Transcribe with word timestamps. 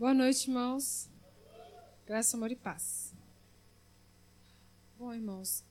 Boa 0.00 0.14
noite, 0.14 0.48
irmãos. 0.48 1.10
Graça, 2.06 2.34
amor 2.34 2.50
e 2.50 2.56
paz. 2.56 3.12
Bom, 4.98 5.12
irmãos, 5.12 5.62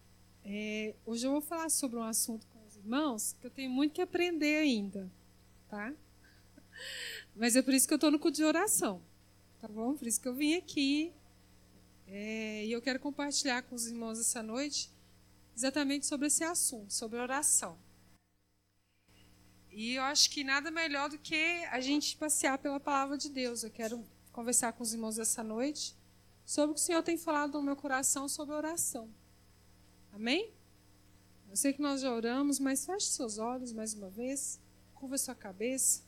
é, 0.45 0.93
hoje 1.03 1.25
eu 1.25 1.31
vou 1.31 1.41
falar 1.41 1.67
sobre 1.69 1.97
um 1.97 2.03
assunto 2.03 2.45
com 2.45 2.63
os 2.67 2.75
irmãos 2.75 3.35
que 3.41 3.47
eu 3.47 3.49
tenho 3.49 3.71
muito 3.71 3.95
que 3.95 4.03
aprender 4.03 4.57
ainda, 4.57 5.11
tá? 5.67 5.91
Mas 7.35 7.55
é 7.55 7.63
por 7.63 7.73
isso 7.73 7.87
que 7.87 7.93
eu 7.95 7.95
estou 7.95 8.11
no 8.11 8.19
culto 8.19 8.37
de 8.37 8.43
oração, 8.43 9.01
tá 9.59 9.67
bom? 9.67 9.95
Por 9.95 10.07
isso 10.07 10.21
que 10.21 10.27
eu 10.27 10.35
vim 10.35 10.53
aqui 10.53 11.11
é, 12.05 12.67
e 12.67 12.71
eu 12.71 12.83
quero 12.83 12.99
compartilhar 12.99 13.63
com 13.63 13.73
os 13.73 13.87
irmãos 13.87 14.19
essa 14.19 14.43
noite 14.43 14.91
exatamente 15.57 16.05
sobre 16.05 16.27
esse 16.27 16.43
assunto, 16.43 16.93
sobre 16.93 17.17
oração. 17.17 17.79
E 19.71 19.95
eu 19.95 20.03
acho 20.03 20.29
que 20.29 20.43
nada 20.43 20.69
melhor 20.69 21.09
do 21.09 21.17
que 21.17 21.65
a 21.71 21.81
gente 21.81 22.15
passear 22.15 22.59
pela 22.59 22.79
palavra 22.79 23.17
de 23.17 23.27
Deus. 23.27 23.63
Eu 23.63 23.71
quero 23.71 24.05
conversar 24.31 24.73
com 24.73 24.83
os 24.83 24.93
irmãos 24.93 25.17
essa 25.17 25.43
noite 25.43 25.95
sobre 26.45 26.71
o 26.71 26.73
que 26.73 26.79
o 26.79 26.83
Senhor 26.83 27.03
tem 27.03 27.17
falado 27.17 27.53
no 27.53 27.61
meu 27.61 27.75
coração 27.75 28.27
sobre 28.27 28.55
oração. 28.55 29.09
Amém? 30.11 30.53
Eu 31.49 31.55
sei 31.55 31.73
que 31.73 31.81
nós 31.81 32.01
já 32.01 32.13
oramos, 32.13 32.59
mas 32.59 32.85
feche 32.85 33.07
seus 33.07 33.37
olhos 33.37 33.73
mais 33.73 33.93
uma 33.93 34.09
vez, 34.09 34.59
curva 34.93 35.17
sua 35.17 35.35
cabeça. 35.35 36.03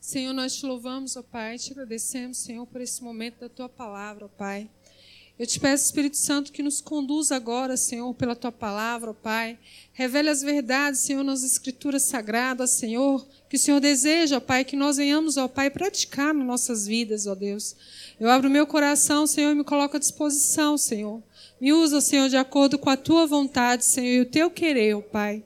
Senhor, 0.00 0.32
nós 0.32 0.56
te 0.56 0.64
louvamos, 0.64 1.16
ó 1.16 1.22
Pai, 1.22 1.58
te 1.58 1.72
agradecemos, 1.72 2.38
Senhor, 2.38 2.66
por 2.66 2.80
esse 2.80 3.04
momento 3.04 3.40
da 3.40 3.48
tua 3.50 3.68
palavra, 3.68 4.24
ó 4.24 4.28
Pai. 4.28 4.70
Eu 5.40 5.46
te 5.46 5.58
peço, 5.58 5.86
Espírito 5.86 6.18
Santo, 6.18 6.52
que 6.52 6.62
nos 6.62 6.82
conduza 6.82 7.34
agora, 7.34 7.74
Senhor, 7.74 8.12
pela 8.12 8.36
tua 8.36 8.52
palavra, 8.52 9.12
ó 9.12 9.14
Pai. 9.14 9.58
Revele 9.90 10.28
as 10.28 10.42
verdades, 10.42 11.00
Senhor, 11.00 11.24
nas 11.24 11.42
escrituras 11.42 12.02
sagradas, 12.02 12.72
Senhor, 12.72 13.26
que 13.48 13.56
o 13.56 13.58
Senhor 13.58 13.80
deseja, 13.80 14.36
ó 14.36 14.40
Pai, 14.40 14.66
que 14.66 14.76
nós 14.76 14.98
venhamos, 14.98 15.38
ó 15.38 15.48
Pai, 15.48 15.70
praticar 15.70 16.34
nas 16.34 16.46
nossas 16.46 16.86
vidas, 16.86 17.26
ó 17.26 17.34
Deus. 17.34 17.74
Eu 18.20 18.28
abro 18.28 18.50
meu 18.50 18.66
coração, 18.66 19.26
Senhor, 19.26 19.52
e 19.52 19.54
me 19.54 19.64
coloco 19.64 19.96
à 19.96 19.98
disposição, 19.98 20.76
Senhor. 20.76 21.22
Me 21.58 21.72
usa, 21.72 22.02
Senhor, 22.02 22.28
de 22.28 22.36
acordo 22.36 22.78
com 22.78 22.90
a 22.90 22.96
tua 22.98 23.26
vontade, 23.26 23.86
Senhor, 23.86 24.12
e 24.12 24.20
o 24.20 24.26
teu 24.26 24.50
querer, 24.50 24.94
ó 24.94 25.00
Pai. 25.00 25.42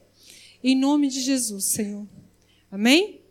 Em 0.61 0.75
nome 0.75 1.07
de 1.07 1.21
Jesus, 1.21 1.63
Senhor. 1.63 2.05
Amém? 2.69 3.21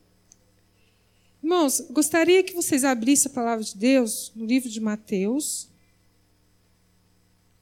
Irmãos, 1.43 1.83
gostaria 1.91 2.43
que 2.43 2.55
vocês 2.55 2.85
abrissem 2.85 3.31
a 3.31 3.35
palavra 3.35 3.63
de 3.63 3.77
Deus 3.77 4.33
no 4.35 4.47
livro 4.47 4.71
de 4.71 4.81
Mateus 4.81 5.74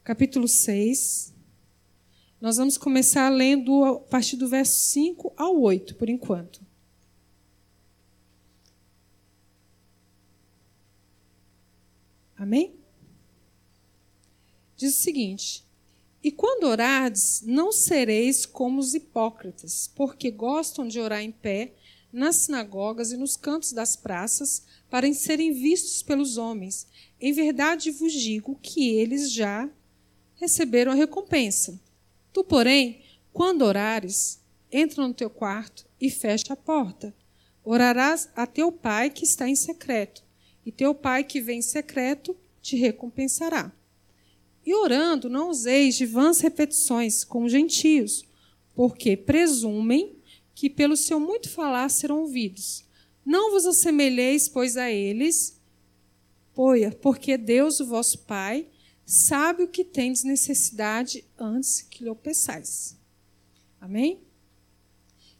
capítulo 0.04 0.48
6. 0.48 1.32
Nós 2.40 2.56
vamos 2.56 2.76
começar 2.76 3.28
lendo 3.28 3.84
a 3.84 4.00
partir 4.00 4.36
do 4.36 4.48
verso 4.48 4.76
5 4.90 5.32
ao 5.36 5.60
8, 5.60 5.94
por 5.94 6.08
enquanto. 6.08 6.60
Amém? 12.36 12.74
Diz 14.76 14.98
o 14.98 15.00
seguinte: 15.00 15.64
E 16.22 16.32
quando 16.32 16.64
orardes, 16.64 17.42
não 17.46 17.70
sereis 17.70 18.44
como 18.44 18.80
os 18.80 18.94
hipócritas, 18.94 19.88
porque 19.94 20.32
gostam 20.32 20.88
de 20.88 20.98
orar 20.98 21.20
em 21.20 21.30
pé 21.30 21.74
nas 22.12 22.36
sinagogas 22.36 23.12
e 23.12 23.16
nos 23.16 23.36
cantos 23.36 23.72
das 23.72 23.94
praças, 23.94 24.64
para 24.90 25.10
serem 25.14 25.52
vistos 25.52 26.02
pelos 26.02 26.36
homens. 26.36 26.88
Em 27.20 27.32
verdade 27.32 27.92
vos 27.92 28.12
digo 28.12 28.58
que 28.60 28.90
eles 28.90 29.32
já 29.32 29.70
receberam 30.42 30.90
a 30.90 30.96
recompensa. 30.96 31.80
Tu, 32.32 32.42
porém, 32.42 33.00
quando 33.32 33.62
orares, 33.62 34.40
entra 34.72 35.06
no 35.06 35.14
teu 35.14 35.30
quarto 35.30 35.86
e 36.00 36.10
fecha 36.10 36.52
a 36.52 36.56
porta. 36.56 37.14
Orarás 37.64 38.28
a 38.34 38.44
teu 38.44 38.72
pai 38.72 39.08
que 39.08 39.24
está 39.24 39.48
em 39.48 39.54
secreto, 39.54 40.24
e 40.66 40.72
teu 40.72 40.96
pai 40.96 41.22
que 41.22 41.40
vem 41.40 41.60
em 41.60 41.62
secreto 41.62 42.36
te 42.60 42.74
recompensará. 42.74 43.72
E 44.66 44.74
orando, 44.74 45.30
não 45.30 45.48
useis 45.48 45.94
de 45.94 46.06
vãs 46.06 46.40
repetições, 46.40 47.22
como 47.22 47.48
gentios, 47.48 48.24
porque 48.74 49.16
presumem 49.16 50.16
que 50.56 50.68
pelo 50.68 50.96
seu 50.96 51.20
muito 51.20 51.48
falar 51.48 51.88
serão 51.88 52.22
ouvidos. 52.22 52.84
Não 53.24 53.52
vos 53.52 53.64
assemelheis, 53.64 54.48
pois, 54.48 54.76
a 54.76 54.90
eles, 54.90 55.60
porque 57.00 57.38
Deus, 57.38 57.78
o 57.78 57.86
vosso 57.86 58.18
Pai, 58.20 58.66
sabe 59.12 59.62
o 59.62 59.68
que 59.68 59.84
tendes 59.84 60.24
necessidade 60.24 61.22
antes 61.38 61.82
que 61.82 62.02
lhe 62.02 62.14
peçais. 62.14 62.98
Amém? 63.78 64.22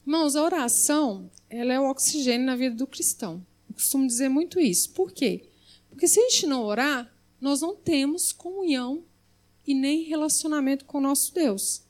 Irmãos, 0.06 0.36
a 0.36 0.42
oração 0.42 1.30
ela 1.48 1.72
é 1.72 1.80
o 1.80 1.88
oxigênio 1.88 2.44
na 2.44 2.54
vida 2.54 2.76
do 2.76 2.86
cristão. 2.86 3.46
Eu 3.66 3.74
costumo 3.74 4.06
dizer 4.06 4.28
muito 4.28 4.60
isso. 4.60 4.92
Por 4.92 5.10
quê? 5.10 5.48
Porque 5.88 6.06
se 6.06 6.20
a 6.20 6.28
gente 6.28 6.46
não 6.46 6.62
orar, 6.62 7.10
nós 7.40 7.62
não 7.62 7.74
temos 7.74 8.30
comunhão 8.30 9.04
e 9.66 9.74
nem 9.74 10.02
relacionamento 10.02 10.84
com 10.84 10.98
o 10.98 11.02
nosso 11.02 11.32
Deus. 11.32 11.82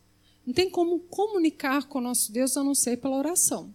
Não 0.46 0.54
tem 0.54 0.70
como 0.70 1.00
comunicar 1.00 1.88
com 1.88 1.98
o 1.98 2.02
nosso 2.02 2.30
Deus 2.30 2.56
a 2.56 2.62
não 2.62 2.76
ser 2.76 2.98
pela 2.98 3.16
oração. 3.16 3.74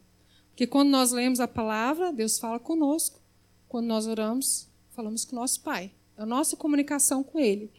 Porque 0.51 0.65
quando 0.65 0.89
nós 0.89 1.11
lemos 1.11 1.41
a 1.41 1.47
palavra, 1.47 2.13
Deus 2.13 2.39
fala 2.39 2.57
conosco. 2.57 3.19
Quando 3.67 3.87
nós 3.87 4.07
oramos, 4.07 4.69
falamos 4.91 5.25
com 5.25 5.35
o 5.35 5.39
nosso 5.39 5.59
Pai. 5.61 5.91
É 6.15 6.21
a 6.21 6.25
nossa 6.25 6.55
comunicação 6.55 7.21
com 7.21 7.37
Ele. 7.37 7.69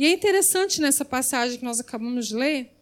E 0.00 0.06
é 0.06 0.12
interessante 0.12 0.80
nessa 0.80 1.04
passagem 1.04 1.58
que 1.58 1.64
nós 1.64 1.78
acabamos 1.78 2.28
de 2.28 2.34
ler, 2.34 2.72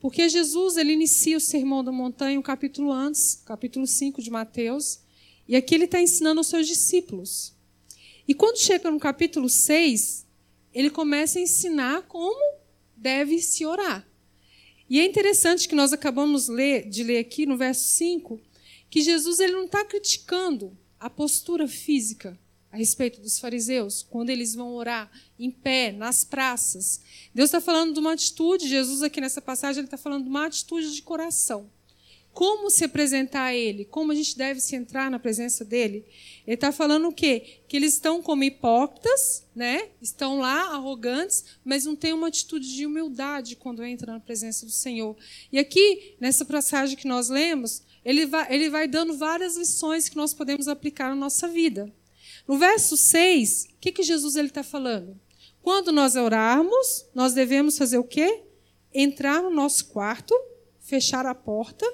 porque 0.00 0.26
Jesus 0.26 0.78
ele 0.78 0.94
inicia 0.94 1.36
o 1.36 1.40
Sermão 1.40 1.84
da 1.84 1.92
Montanha 1.92 2.38
um 2.38 2.42
capítulo 2.42 2.90
antes, 2.90 3.42
capítulo 3.44 3.86
5 3.86 4.22
de 4.22 4.30
Mateus, 4.30 5.00
e 5.46 5.54
aqui 5.54 5.74
ele 5.74 5.84
está 5.84 6.00
ensinando 6.00 6.40
aos 6.40 6.46
seus 6.46 6.66
discípulos. 6.66 7.54
E 8.26 8.32
quando 8.32 8.56
chega 8.56 8.90
no 8.90 8.98
capítulo 8.98 9.50
6, 9.50 10.26
ele 10.72 10.88
começa 10.88 11.38
a 11.38 11.42
ensinar 11.42 12.06
como 12.08 12.42
deve 12.96 13.42
se 13.42 13.66
orar. 13.66 14.08
E 14.88 14.98
é 14.98 15.04
interessante 15.04 15.68
que 15.68 15.74
nós 15.74 15.92
acabamos 15.92 16.46
de 16.46 17.04
ler 17.04 17.18
aqui 17.18 17.44
no 17.44 17.58
verso 17.58 17.86
5, 17.96 18.40
que 18.88 19.02
Jesus 19.02 19.40
ele 19.40 19.52
não 19.52 19.66
está 19.66 19.84
criticando 19.84 20.74
a 20.98 21.10
postura 21.10 21.68
física 21.68 22.40
a 22.72 22.76
respeito 22.78 23.20
dos 23.20 23.38
fariseus, 23.38 24.02
quando 24.02 24.30
eles 24.30 24.54
vão 24.54 24.72
orar 24.72 25.12
em 25.38 25.50
pé, 25.50 25.92
nas 25.92 26.24
praças. 26.24 27.02
Deus 27.34 27.48
está 27.48 27.60
falando 27.60 27.92
de 27.92 28.00
uma 28.00 28.14
atitude, 28.14 28.66
Jesus 28.66 29.02
aqui 29.02 29.20
nessa 29.20 29.42
passagem, 29.42 29.80
ele 29.80 29.86
está 29.86 29.98
falando 29.98 30.24
de 30.24 30.30
uma 30.30 30.46
atitude 30.46 30.94
de 30.94 31.02
coração. 31.02 31.70
Como 32.32 32.70
se 32.70 32.82
apresentar 32.82 33.44
a 33.44 33.54
Ele, 33.54 33.84
como 33.84 34.10
a 34.10 34.14
gente 34.14 34.38
deve 34.38 34.58
se 34.58 34.74
entrar 34.74 35.10
na 35.10 35.18
presença 35.18 35.66
dEle. 35.66 36.06
Ele 36.46 36.54
está 36.54 36.72
falando 36.72 37.08
o 37.08 37.12
quê? 37.12 37.60
Que 37.68 37.76
eles 37.76 37.92
estão 37.92 38.22
como 38.22 38.42
hipócritas, 38.42 39.46
né? 39.54 39.90
estão 40.00 40.38
lá 40.38 40.72
arrogantes, 40.72 41.44
mas 41.62 41.84
não 41.84 41.94
têm 41.94 42.14
uma 42.14 42.28
atitude 42.28 42.74
de 42.74 42.86
humildade 42.86 43.54
quando 43.54 43.84
entram 43.84 44.14
na 44.14 44.20
presença 44.20 44.64
do 44.64 44.72
Senhor. 44.72 45.14
E 45.52 45.58
aqui, 45.58 46.16
nessa 46.18 46.42
passagem 46.42 46.96
que 46.96 47.06
nós 47.06 47.28
lemos, 47.28 47.82
ele 48.02 48.24
vai, 48.24 48.50
ele 48.50 48.70
vai 48.70 48.88
dando 48.88 49.14
várias 49.14 49.58
lições 49.58 50.08
que 50.08 50.16
nós 50.16 50.32
podemos 50.32 50.68
aplicar 50.68 51.10
na 51.10 51.16
nossa 51.16 51.46
vida. 51.46 51.92
No 52.46 52.58
verso 52.58 52.96
6, 52.96 53.68
o 53.74 53.78
que, 53.80 53.92
que 53.92 54.02
Jesus 54.02 54.36
está 54.36 54.62
falando? 54.62 55.18
Quando 55.62 55.92
nós 55.92 56.16
orarmos, 56.16 57.06
nós 57.14 57.34
devemos 57.34 57.78
fazer 57.78 57.98
o 57.98 58.04
quê? 58.04 58.42
Entrar 58.92 59.42
no 59.42 59.50
nosso 59.50 59.86
quarto, 59.86 60.34
fechar 60.80 61.24
a 61.24 61.34
porta 61.34 61.86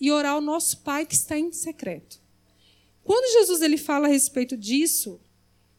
e 0.00 0.10
orar 0.10 0.32
ao 0.32 0.40
nosso 0.40 0.80
Pai 0.80 1.06
que 1.06 1.14
está 1.14 1.38
em 1.38 1.52
secreto. 1.52 2.20
Quando 3.04 3.32
Jesus 3.32 3.62
ele 3.62 3.76
fala 3.76 4.06
a 4.06 4.10
respeito 4.10 4.56
disso, 4.56 5.20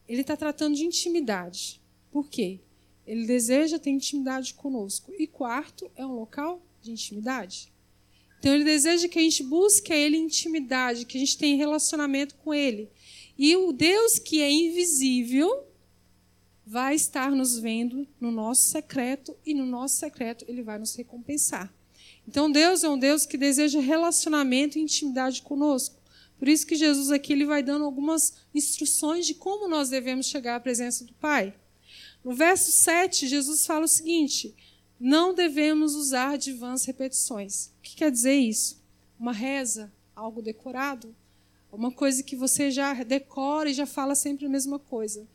ele 0.07 0.21
está 0.21 0.37
tratando 0.37 0.75
de 0.75 0.85
intimidade. 0.85 1.81
Por 2.11 2.29
quê? 2.29 2.59
Ele 3.05 3.25
deseja 3.25 3.79
ter 3.79 3.89
intimidade 3.89 4.53
conosco. 4.53 5.11
E 5.17 5.27
quarto 5.27 5.89
é 5.95 6.05
um 6.05 6.13
local 6.13 6.61
de 6.81 6.91
intimidade. 6.91 7.71
Então 8.39 8.53
ele 8.53 8.63
deseja 8.63 9.07
que 9.07 9.19
a 9.19 9.21
gente 9.21 9.43
busque 9.43 9.93
a 9.93 9.95
ele 9.95 10.17
intimidade, 10.17 11.05
que 11.05 11.17
a 11.17 11.19
gente 11.19 11.37
tenha 11.37 11.55
relacionamento 11.55 12.35
com 12.35 12.53
ele. 12.53 12.89
E 13.43 13.55
o 13.55 13.71
Deus 13.71 14.19
que 14.19 14.39
é 14.39 14.51
invisível 14.51 15.65
vai 16.63 16.93
estar 16.93 17.31
nos 17.31 17.57
vendo 17.57 18.07
no 18.19 18.29
nosso 18.29 18.69
secreto 18.69 19.35
e 19.43 19.55
no 19.55 19.65
nosso 19.65 19.95
secreto 19.95 20.45
ele 20.47 20.61
vai 20.61 20.77
nos 20.77 20.93
recompensar. 20.93 21.73
Então 22.27 22.51
Deus 22.51 22.83
é 22.83 22.89
um 22.89 22.99
Deus 22.99 23.25
que 23.25 23.39
deseja 23.39 23.79
relacionamento 23.79 24.77
e 24.77 24.81
intimidade 24.83 25.41
conosco. 25.41 25.99
Por 26.37 26.47
isso 26.47 26.67
que 26.67 26.75
Jesus 26.75 27.09
aqui 27.09 27.33
ele 27.33 27.43
vai 27.43 27.63
dando 27.63 27.83
algumas 27.83 28.35
instruções 28.53 29.25
de 29.25 29.33
como 29.33 29.67
nós 29.67 29.89
devemos 29.89 30.27
chegar 30.27 30.55
à 30.57 30.59
presença 30.59 31.03
do 31.03 31.13
Pai. 31.13 31.51
No 32.23 32.35
verso 32.35 32.71
7, 32.71 33.27
Jesus 33.27 33.65
fala 33.65 33.85
o 33.85 33.87
seguinte: 33.87 34.55
não 34.99 35.33
devemos 35.33 35.95
usar 35.95 36.37
de 36.37 36.53
vãs 36.53 36.85
repetições. 36.85 37.71
O 37.79 37.81
que 37.81 37.95
quer 37.95 38.11
dizer 38.11 38.35
isso? 38.35 38.79
Uma 39.19 39.33
reza, 39.33 39.91
algo 40.15 40.43
decorado, 40.43 41.15
uma 41.71 41.91
coisa 41.91 42.21
que 42.21 42.35
você 42.35 42.69
já 42.69 42.93
decora 43.03 43.69
e 43.69 43.73
já 43.73 43.85
fala 43.85 44.15
sempre 44.15 44.45
a 44.45 44.49
mesma 44.49 44.77
coisa. 44.77 45.27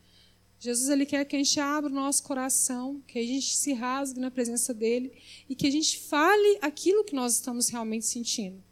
Jesus 0.59 0.89
ele 0.89 1.05
quer 1.05 1.23
que 1.25 1.35
a 1.35 1.39
gente 1.39 1.59
abra 1.59 1.89
o 1.89 1.93
nosso 1.93 2.23
coração, 2.23 3.01
que 3.07 3.19
a 3.19 3.23
gente 3.23 3.55
se 3.55 3.73
rasgue 3.73 4.19
na 4.19 4.31
presença 4.31 4.73
dele 4.73 5.11
e 5.47 5.55
que 5.55 5.67
a 5.67 5.71
gente 5.71 5.99
fale 5.99 6.57
aquilo 6.61 7.03
que 7.03 7.13
nós 7.13 7.33
estamos 7.33 7.69
realmente 7.69 8.05
sentindo. 8.05 8.63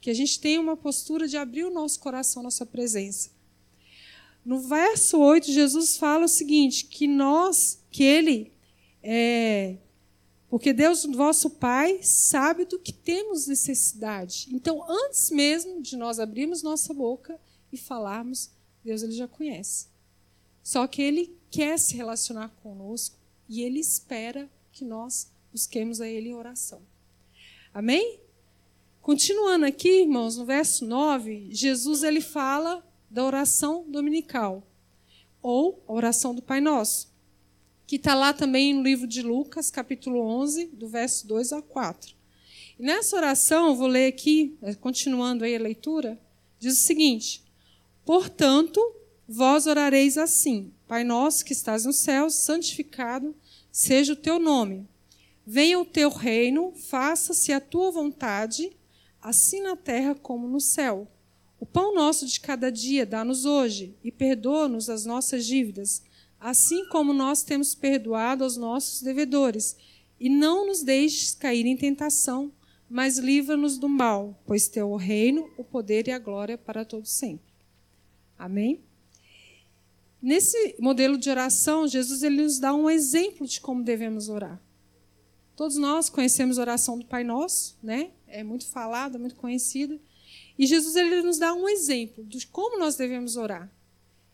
Que 0.00 0.10
a 0.10 0.14
gente 0.14 0.40
tenha 0.40 0.60
uma 0.60 0.76
postura 0.76 1.28
de 1.28 1.36
abrir 1.36 1.64
o 1.64 1.70
nosso 1.70 2.00
coração 2.00 2.42
na 2.42 2.50
sua 2.50 2.66
presença. 2.66 3.30
No 4.44 4.60
verso 4.60 5.18
8, 5.18 5.50
Jesus 5.52 5.98
fala 5.98 6.24
o 6.24 6.28
seguinte: 6.28 6.86
que 6.86 7.06
nós, 7.06 7.82
que 7.90 8.02
ele 8.02 8.52
é, 9.02 9.76
porque 10.50 10.72
Deus, 10.72 11.04
vosso 11.04 11.50
Pai, 11.50 12.02
sabe 12.02 12.64
do 12.64 12.78
que 12.78 12.92
temos 12.92 13.46
necessidade. 13.46 14.48
Então, 14.50 14.82
antes 14.88 15.30
mesmo 15.30 15.82
de 15.82 15.96
nós 15.96 16.18
abrirmos 16.18 16.62
nossa 16.62 16.94
boca 16.94 17.38
e 17.70 17.76
falarmos, 17.76 18.50
Deus 18.82 19.02
ele 19.02 19.12
já 19.12 19.28
conhece. 19.28 19.88
Só 20.62 20.86
que 20.86 21.02
ele 21.02 21.36
quer 21.50 21.78
se 21.78 21.96
relacionar 21.96 22.48
conosco 22.62 23.16
e 23.48 23.62
ele 23.62 23.78
espera 23.78 24.50
que 24.72 24.84
nós 24.84 25.30
busquemos 25.52 26.00
a 26.00 26.08
ele 26.08 26.30
em 26.30 26.34
oração. 26.34 26.80
Amém? 27.72 28.20
Continuando 29.02 29.66
aqui, 29.66 30.02
irmãos, 30.02 30.36
no 30.36 30.44
verso 30.44 30.86
9, 30.86 31.48
Jesus 31.50 32.02
ele 32.02 32.20
fala 32.20 32.84
da 33.10 33.24
oração 33.24 33.84
dominical 33.88 34.62
ou 35.42 35.82
a 35.86 35.92
oração 35.92 36.34
do 36.34 36.42
Pai 36.42 36.60
Nosso 36.60 37.08
que 37.88 37.96
está 37.96 38.14
lá 38.14 38.34
também 38.34 38.74
no 38.74 38.82
livro 38.82 39.06
de 39.06 39.22
Lucas, 39.22 39.70
capítulo 39.70 40.20
11, 40.20 40.66
do 40.74 40.86
verso 40.86 41.26
2 41.26 41.54
a 41.54 41.62
4. 41.62 42.14
E 42.78 42.82
nessa 42.82 43.16
oração, 43.16 43.74
vou 43.74 43.86
ler 43.86 44.08
aqui, 44.08 44.58
eh, 44.60 44.74
continuando 44.74 45.42
aí 45.42 45.56
a 45.56 45.58
leitura, 45.58 46.20
diz 46.58 46.74
o 46.74 46.82
seguinte: 46.82 47.42
Portanto, 48.04 48.78
vós 49.26 49.66
orareis 49.66 50.18
assim: 50.18 50.70
Pai 50.86 51.02
nosso 51.02 51.42
que 51.42 51.54
estás 51.54 51.86
no 51.86 51.92
céu, 51.94 52.28
santificado 52.28 53.34
seja 53.72 54.12
o 54.12 54.16
teu 54.16 54.38
nome. 54.38 54.86
Venha 55.46 55.80
o 55.80 55.84
teu 55.86 56.10
reino, 56.10 56.74
faça-se 56.90 57.54
a 57.54 57.60
tua 57.60 57.90
vontade, 57.90 58.70
assim 59.18 59.62
na 59.62 59.76
terra 59.76 60.14
como 60.14 60.46
no 60.46 60.60
céu. 60.60 61.10
O 61.58 61.64
pão 61.64 61.94
nosso 61.94 62.26
de 62.26 62.38
cada 62.38 62.70
dia 62.70 63.06
dá-nos 63.06 63.46
hoje, 63.46 63.96
e 64.04 64.12
perdoa-nos 64.12 64.90
as 64.90 65.06
nossas 65.06 65.46
dívidas, 65.46 66.02
assim 66.40 66.86
como 66.88 67.12
nós 67.12 67.42
temos 67.42 67.74
perdoado 67.74 68.44
aos 68.44 68.56
nossos 68.56 69.02
devedores. 69.02 69.76
E 70.20 70.28
não 70.28 70.66
nos 70.66 70.82
deixes 70.82 71.34
cair 71.34 71.66
em 71.66 71.76
tentação, 71.76 72.52
mas 72.88 73.18
livra-nos 73.18 73.78
do 73.78 73.88
mal, 73.88 74.40
pois 74.46 74.68
teu 74.68 74.90
o 74.90 74.96
reino, 74.96 75.50
o 75.56 75.64
poder 75.64 76.08
e 76.08 76.12
a 76.12 76.18
glória 76.18 76.56
para 76.56 76.84
todos 76.84 77.10
sempre. 77.10 77.52
Amém? 78.38 78.80
Nesse 80.20 80.74
modelo 80.80 81.16
de 81.16 81.30
oração, 81.30 81.86
Jesus 81.86 82.22
ele 82.22 82.42
nos 82.42 82.58
dá 82.58 82.74
um 82.74 82.90
exemplo 82.90 83.46
de 83.46 83.60
como 83.60 83.84
devemos 83.84 84.28
orar. 84.28 84.60
Todos 85.54 85.76
nós 85.76 86.08
conhecemos 86.08 86.58
a 86.58 86.62
oração 86.62 86.98
do 86.98 87.04
Pai 87.04 87.24
Nosso, 87.24 87.76
né? 87.82 88.10
É 88.26 88.42
muito 88.42 88.66
falada, 88.66 89.18
muito 89.18 89.36
conhecida. 89.36 89.98
E 90.58 90.66
Jesus 90.66 90.96
ele 90.96 91.22
nos 91.22 91.38
dá 91.38 91.54
um 91.54 91.68
exemplo 91.68 92.24
de 92.24 92.46
como 92.46 92.78
nós 92.78 92.96
devemos 92.96 93.36
orar. 93.36 93.70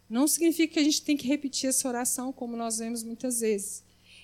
Não 0.09 0.27
significa 0.27 0.75
que 0.75 0.81
a 0.81 0.85
gente 0.85 1.03
tem 1.03 1.17
que 1.17 1.27
repetir 1.27 1.69
essa 1.69 1.89
oração 1.89 2.33
como 2.33 2.57
nós 2.57 2.79
vemos 2.79 3.03
muitas 3.03 3.41
vezes. 3.41 3.83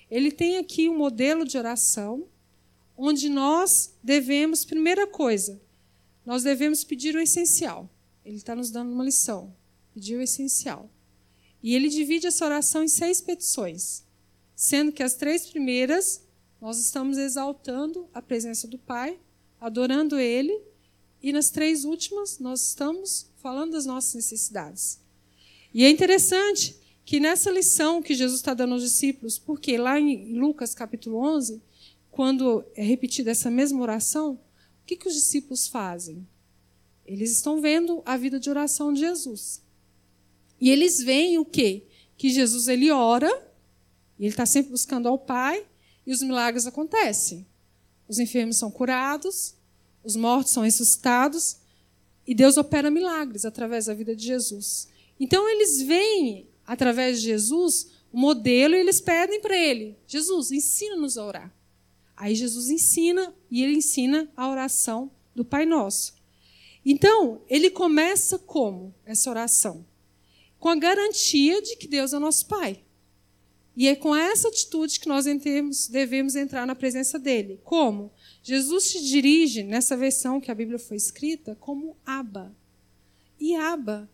Ele 0.09 0.31
tem 0.31 0.57
aqui 0.57 0.89
um 0.89 0.97
modelo 0.97 1.45
de 1.45 1.57
oração 1.57 2.27
onde 2.97 3.29
nós 3.29 3.93
devemos, 4.03 4.63
primeira 4.65 5.07
coisa, 5.07 5.59
nós 6.25 6.43
devemos 6.43 6.83
pedir 6.83 7.15
o 7.15 7.19
essencial. 7.19 7.89
Ele 8.23 8.37
está 8.37 8.55
nos 8.55 8.69
dando 8.69 8.91
uma 8.91 9.03
lição. 9.03 9.55
Pedir 9.93 10.17
o 10.17 10.21
essencial. 10.21 10.89
E 11.63 11.75
ele 11.75 11.89
divide 11.89 12.27
essa 12.27 12.45
oração 12.45 12.83
em 12.83 12.87
seis 12.87 13.21
petições, 13.21 14.03
sendo 14.55 14.91
que 14.91 15.03
as 15.03 15.15
três 15.15 15.45
primeiras 15.47 16.23
nós 16.61 16.77
estamos 16.77 17.17
exaltando 17.17 18.07
a 18.13 18.21
presença 18.21 18.67
do 18.67 18.77
Pai, 18.77 19.19
adorando 19.59 20.19
Ele, 20.19 20.61
e 21.21 21.33
nas 21.33 21.49
três 21.49 21.85
últimas 21.85 22.37
nós 22.37 22.67
estamos 22.67 23.31
falando 23.37 23.71
das 23.71 23.85
nossas 23.85 24.13
necessidades. 24.13 24.99
E 25.73 25.83
é 25.85 25.89
interessante 25.89 26.75
que 27.05 27.19
nessa 27.19 27.49
lição 27.49 28.01
que 28.01 28.13
Jesus 28.13 28.39
está 28.39 28.53
dando 28.53 28.73
aos 28.73 28.83
discípulos, 28.83 29.39
porque 29.39 29.77
lá 29.77 29.99
em 29.99 30.33
Lucas 30.37 30.73
capítulo 30.73 31.17
11, 31.17 31.61
quando 32.09 32.63
é 32.75 32.83
repetida 32.83 33.31
essa 33.31 33.49
mesma 33.49 33.81
oração, 33.81 34.33
o 34.33 34.85
que, 34.85 34.95
que 34.95 35.07
os 35.07 35.13
discípulos 35.13 35.67
fazem? 35.67 36.27
Eles 37.05 37.31
estão 37.31 37.61
vendo 37.61 38.01
a 38.05 38.17
vida 38.17 38.39
de 38.39 38.49
oração 38.49 38.93
de 38.93 38.99
Jesus. 38.99 39.61
E 40.59 40.69
eles 40.69 40.99
veem 40.99 41.37
o 41.39 41.45
quê? 41.45 41.87
Que 42.17 42.29
Jesus 42.29 42.67
ele 42.67 42.91
ora, 42.91 43.29
ele 44.19 44.29
está 44.29 44.45
sempre 44.45 44.71
buscando 44.71 45.07
ao 45.07 45.17
Pai, 45.17 45.65
e 46.05 46.11
os 46.11 46.21
milagres 46.21 46.67
acontecem. 46.67 47.45
Os 48.07 48.19
enfermos 48.19 48.57
são 48.57 48.69
curados, 48.69 49.55
os 50.03 50.15
mortos 50.15 50.51
são 50.51 50.63
ressuscitados, 50.63 51.57
e 52.27 52.35
Deus 52.35 52.57
opera 52.57 52.91
milagres 52.91 53.45
através 53.45 53.85
da 53.85 53.93
vida 53.93 54.15
de 54.15 54.25
Jesus. 54.25 54.87
Então 55.21 55.47
eles 55.47 55.83
veem, 55.83 56.49
através 56.65 57.21
de 57.21 57.27
Jesus, 57.27 57.91
o 58.11 58.17
modelo 58.17 58.73
e 58.73 58.79
eles 58.79 58.99
pedem 58.99 59.39
para 59.39 59.55
ele: 59.55 59.95
Jesus, 60.07 60.51
ensina-nos 60.51 61.15
a 61.15 61.23
orar. 61.23 61.55
Aí 62.17 62.33
Jesus 62.33 62.71
ensina 62.71 63.31
e 63.49 63.63
ele 63.63 63.77
ensina 63.77 64.27
a 64.35 64.49
oração 64.49 65.11
do 65.35 65.45
Pai 65.45 65.63
Nosso. 65.63 66.15
Então, 66.83 67.43
ele 67.47 67.69
começa 67.69 68.39
como 68.39 68.95
essa 69.05 69.29
oração? 69.29 69.85
Com 70.59 70.69
a 70.69 70.75
garantia 70.75 71.61
de 71.61 71.75
que 71.75 71.87
Deus 71.87 72.13
é 72.13 72.19
nosso 72.19 72.47
Pai. 72.47 72.83
E 73.77 73.87
é 73.87 73.95
com 73.95 74.15
essa 74.15 74.47
atitude 74.47 74.99
que 74.99 75.07
nós 75.07 75.25
devemos 75.87 76.35
entrar 76.35 76.65
na 76.65 76.73
presença 76.73 77.19
dele. 77.19 77.59
Como? 77.63 78.11
Jesus 78.41 78.85
se 78.85 79.05
dirige, 79.05 79.61
nessa 79.61 79.95
versão 79.95 80.41
que 80.41 80.49
a 80.49 80.55
Bíblia 80.55 80.79
foi 80.79 80.97
escrita, 80.97 81.55
como 81.59 81.95
Abba. 82.03 82.55
E 83.39 83.55
Abba 83.55 84.09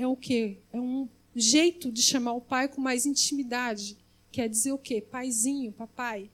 é 0.00 0.06
o 0.06 0.16
quê? 0.16 0.58
É 0.72 0.80
um 0.80 1.08
jeito 1.34 1.92
de 1.92 2.02
chamar 2.02 2.32
o 2.32 2.40
pai 2.40 2.68
com 2.68 2.80
mais 2.80 3.04
intimidade. 3.04 3.98
Quer 4.32 4.48
dizer 4.48 4.72
o 4.72 4.78
quê? 4.78 5.00
Paizinho, 5.00 5.72
papai. 5.72 6.30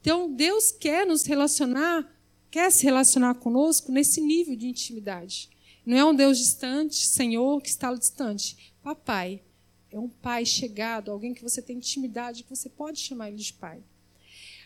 Então, 0.00 0.32
Deus 0.32 0.70
quer 0.70 1.06
nos 1.06 1.24
relacionar, 1.24 2.06
quer 2.50 2.70
se 2.70 2.84
relacionar 2.84 3.34
conosco 3.36 3.90
nesse 3.90 4.20
nível 4.20 4.54
de 4.54 4.68
intimidade. 4.68 5.48
Não 5.84 5.96
é 5.96 6.04
um 6.04 6.14
Deus 6.14 6.38
distante, 6.38 7.06
Senhor, 7.06 7.62
que 7.62 7.68
está 7.68 7.94
distante. 7.94 8.74
Papai. 8.82 9.42
É 9.90 9.98
um 9.98 10.08
pai 10.08 10.44
chegado, 10.44 11.10
alguém 11.10 11.32
que 11.32 11.42
você 11.42 11.62
tem 11.62 11.76
intimidade, 11.78 12.42
que 12.42 12.50
você 12.50 12.68
pode 12.68 13.00
chamar 13.00 13.28
ele 13.28 13.38
de 13.38 13.52
pai. 13.54 13.82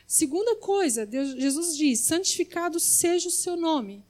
Segunda 0.07 0.57
coisa, 0.57 1.07
Deus, 1.07 1.31
Jesus 1.41 1.77
diz: 1.77 2.01
santificado 2.01 2.81
seja 2.81 3.29
o 3.29 3.31
seu 3.31 3.57
nome. 3.57 4.03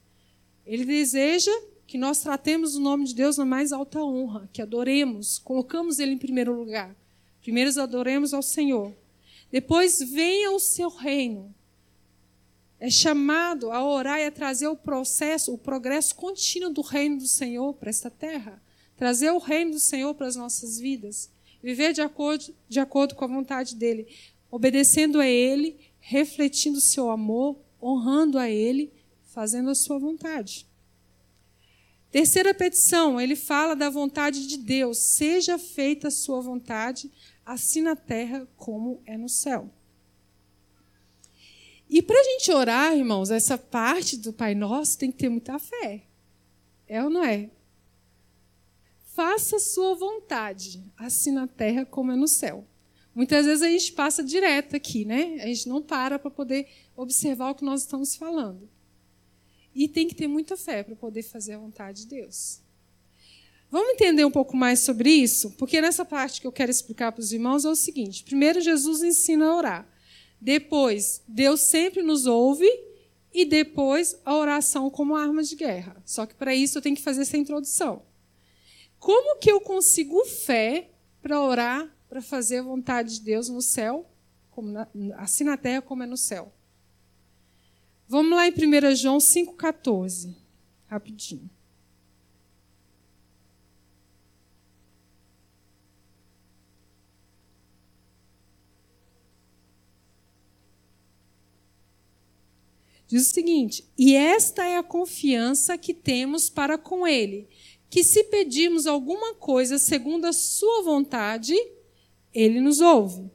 Ele 0.65 0.85
deseja 0.85 1.51
que 1.91 1.97
nós 1.97 2.21
tratemos 2.21 2.77
o 2.77 2.79
nome 2.79 3.03
de 3.03 3.13
Deus 3.13 3.35
na 3.35 3.43
mais 3.43 3.73
alta 3.73 4.01
honra, 4.01 4.49
que 4.53 4.61
adoremos, 4.61 5.37
colocamos 5.37 5.99
Ele 5.99 6.13
em 6.13 6.17
primeiro 6.17 6.53
lugar. 6.53 6.95
Primeiro 7.41 7.69
adoremos 7.81 8.33
ao 8.33 8.41
Senhor. 8.41 8.95
Depois 9.51 9.99
venha 9.99 10.51
o 10.51 10.59
seu 10.59 10.87
reino. 10.87 11.53
É 12.79 12.89
chamado 12.89 13.73
a 13.73 13.83
orar 13.83 14.21
e 14.21 14.25
a 14.25 14.31
trazer 14.31 14.69
o 14.69 14.75
processo, 14.77 15.53
o 15.53 15.57
progresso 15.57 16.15
contínuo 16.15 16.69
do 16.69 16.79
reino 16.79 17.17
do 17.17 17.27
Senhor 17.27 17.73
para 17.73 17.89
esta 17.89 18.09
terra. 18.09 18.63
Trazer 18.95 19.31
o 19.31 19.37
reino 19.37 19.71
do 19.71 19.79
Senhor 19.79 20.13
para 20.15 20.27
as 20.27 20.37
nossas 20.37 20.79
vidas. 20.79 21.29
Viver 21.61 21.91
de 21.91 22.01
acordo, 22.01 22.55
de 22.69 22.79
acordo 22.79 23.15
com 23.15 23.25
a 23.25 23.27
vontade 23.27 23.75
dEle. 23.75 24.07
Obedecendo 24.49 25.19
a 25.19 25.27
Ele, 25.27 25.77
refletindo 25.99 26.77
o 26.77 26.81
seu 26.81 27.09
amor, 27.09 27.59
honrando 27.83 28.39
a 28.39 28.49
Ele, 28.49 28.93
fazendo 29.25 29.69
a 29.69 29.75
sua 29.75 29.99
vontade. 29.99 30.70
Terceira 32.11 32.53
petição, 32.53 33.21
ele 33.21 33.37
fala 33.37 33.73
da 33.73 33.89
vontade 33.89 34.45
de 34.45 34.57
Deus. 34.57 34.97
Seja 34.97 35.57
feita 35.57 36.09
a 36.09 36.11
sua 36.11 36.41
vontade, 36.41 37.09
assim 37.45 37.81
na 37.81 37.95
terra 37.95 38.45
como 38.57 39.01
é 39.05 39.17
no 39.17 39.29
céu. 39.29 39.71
E 41.89 42.01
para 42.01 42.19
a 42.19 42.23
gente 42.23 42.51
orar, 42.51 42.95
irmãos, 42.95 43.31
essa 43.31 43.57
parte 43.57 44.17
do 44.17 44.33
Pai 44.33 44.53
Nosso 44.53 44.97
tem 44.97 45.11
que 45.11 45.17
ter 45.17 45.29
muita 45.29 45.57
fé. 45.57 46.03
É 46.87 47.01
ou 47.01 47.09
não 47.09 47.23
é? 47.23 47.49
Faça 49.13 49.57
a 49.57 49.59
sua 49.59 49.95
vontade, 49.95 50.83
assim 50.97 51.31
na 51.31 51.47
terra 51.47 51.85
como 51.85 52.11
é 52.11 52.15
no 52.15 52.27
céu. 52.27 52.65
Muitas 53.13 53.45
vezes 53.45 53.61
a 53.61 53.69
gente 53.69 53.91
passa 53.91 54.23
direto 54.23 54.75
aqui, 54.75 55.03
né? 55.03 55.39
A 55.41 55.47
gente 55.47 55.67
não 55.67 55.81
para 55.81 56.17
para 56.17 56.31
poder 56.31 56.67
observar 56.95 57.51
o 57.51 57.55
que 57.55 57.63
nós 57.63 57.81
estamos 57.81 58.15
falando. 58.15 58.69
E 59.73 59.87
tem 59.87 60.07
que 60.07 60.15
ter 60.15 60.27
muita 60.27 60.57
fé 60.57 60.83
para 60.83 60.95
poder 60.95 61.23
fazer 61.23 61.53
a 61.53 61.59
vontade 61.59 62.01
de 62.01 62.07
Deus. 62.07 62.61
Vamos 63.69 63.93
entender 63.93 64.25
um 64.25 64.31
pouco 64.31 64.57
mais 64.57 64.81
sobre 64.81 65.09
isso? 65.09 65.51
Porque 65.51 65.79
nessa 65.79 66.03
parte 66.03 66.41
que 66.41 66.47
eu 66.47 66.51
quero 66.51 66.69
explicar 66.69 67.13
para 67.13 67.21
os 67.21 67.31
irmãos 67.31 67.63
é 67.63 67.69
o 67.69 67.75
seguinte: 67.75 68.23
primeiro, 68.23 68.59
Jesus 68.59 69.01
ensina 69.01 69.45
a 69.45 69.55
orar. 69.55 69.87
Depois, 70.41 71.21
Deus 71.27 71.61
sempre 71.61 72.01
nos 72.01 72.25
ouve. 72.25 72.67
E 73.33 73.45
depois, 73.45 74.19
a 74.25 74.35
oração 74.35 74.89
como 74.89 75.15
arma 75.15 75.41
de 75.41 75.55
guerra. 75.55 75.95
Só 76.05 76.25
que 76.25 76.35
para 76.35 76.53
isso 76.53 76.77
eu 76.77 76.81
tenho 76.81 76.97
que 76.97 77.01
fazer 77.01 77.21
essa 77.21 77.37
introdução. 77.37 78.03
Como 78.99 79.39
que 79.39 79.49
eu 79.49 79.61
consigo 79.61 80.25
fé 80.25 80.91
para 81.21 81.41
orar, 81.41 81.89
para 82.09 82.21
fazer 82.21 82.57
a 82.57 82.63
vontade 82.63 83.15
de 83.15 83.21
Deus 83.21 83.47
no 83.47 83.61
céu, 83.61 84.05
na, 84.61 84.85
assim 85.15 85.45
na 85.45 85.55
terra 85.55 85.81
como 85.81 86.03
é 86.03 86.05
no 86.05 86.17
céu? 86.17 86.53
Vamos 88.11 88.35
lá 88.35 88.45
em 88.45 88.51
1 88.51 88.93
João 88.93 89.19
5,14. 89.19 90.35
Rapidinho. 90.85 91.49
Diz 103.07 103.29
o 103.29 103.33
seguinte: 103.33 103.89
E 103.97 104.13
esta 104.13 104.65
é 104.65 104.75
a 104.75 104.83
confiança 104.83 105.77
que 105.77 105.93
temos 105.93 106.49
para 106.49 106.77
com 106.77 107.07
Ele, 107.07 107.47
que 107.89 108.03
se 108.03 108.25
pedirmos 108.25 108.87
alguma 108.87 109.35
coisa 109.35 109.79
segundo 109.79 110.25
a 110.25 110.33
Sua 110.33 110.83
vontade, 110.83 111.55
Ele 112.33 112.59
nos 112.59 112.81
ouve. 112.81 113.31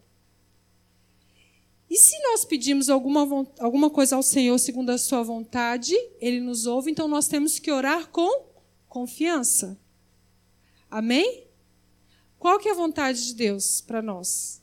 E 1.89 1.97
se 1.97 2.21
nós 2.23 2.45
pedimos 2.45 2.89
alguma, 2.89 3.47
alguma 3.59 3.89
coisa 3.89 4.17
ao 4.17 4.23
Senhor 4.23 4.59
segundo 4.59 4.91
a 4.91 4.99
Sua 4.99 5.23
vontade, 5.23 5.95
Ele 6.21 6.41
nos 6.41 6.67
ouve, 6.67 6.91
então 6.91 7.07
nós 7.07 7.29
temos 7.29 7.59
que 7.59 7.71
orar 7.71 8.09
com 8.09 8.47
confiança. 8.89 9.79
Amém? 10.91 11.47
Qual 12.39 12.59
que 12.59 12.69
é 12.69 12.73
a 12.73 12.77
vontade 12.77 13.27
de 13.27 13.35
Deus 13.35 13.81
para 13.81 14.03
nós? 14.03 14.63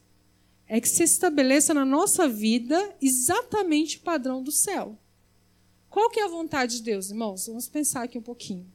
É 0.68 0.80
que 0.80 0.88
se 0.88 1.03
estabeleça 1.03 1.74
na 1.74 1.86
nossa 1.86 2.27
vida 2.27 2.96
exatamente 3.01 3.98
o 3.98 4.01
padrão 4.01 4.42
do 4.42 4.51
céu. 4.51 4.98
Qual 5.89 6.10
que 6.10 6.20
é 6.20 6.24
a 6.24 6.30
vontade 6.30 6.77
de 6.77 6.84
Deus, 6.84 7.10
irmãos? 7.10 7.48
Vamos 7.48 7.68
pensar 7.68 8.03
aqui 8.03 8.18
um 8.18 8.22
pouquinho. 8.22 8.65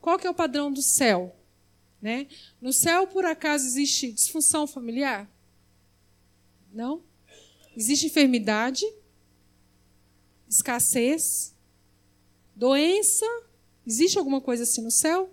Qual 0.00 0.18
que 0.18 0.26
é 0.26 0.30
o 0.30 0.34
padrão 0.34 0.72
do 0.72 0.80
céu? 0.80 1.36
Né? 2.00 2.28
No 2.60 2.72
céu, 2.72 3.06
por 3.06 3.26
acaso, 3.26 3.66
existe 3.66 4.12
disfunção 4.12 4.66
familiar? 4.66 5.28
Não? 6.72 7.02
Existe 7.78 8.06
enfermidade, 8.06 8.84
escassez, 10.48 11.54
doença? 12.56 13.24
Existe 13.86 14.18
alguma 14.18 14.40
coisa 14.40 14.64
assim 14.64 14.82
no 14.82 14.90
céu? 14.90 15.32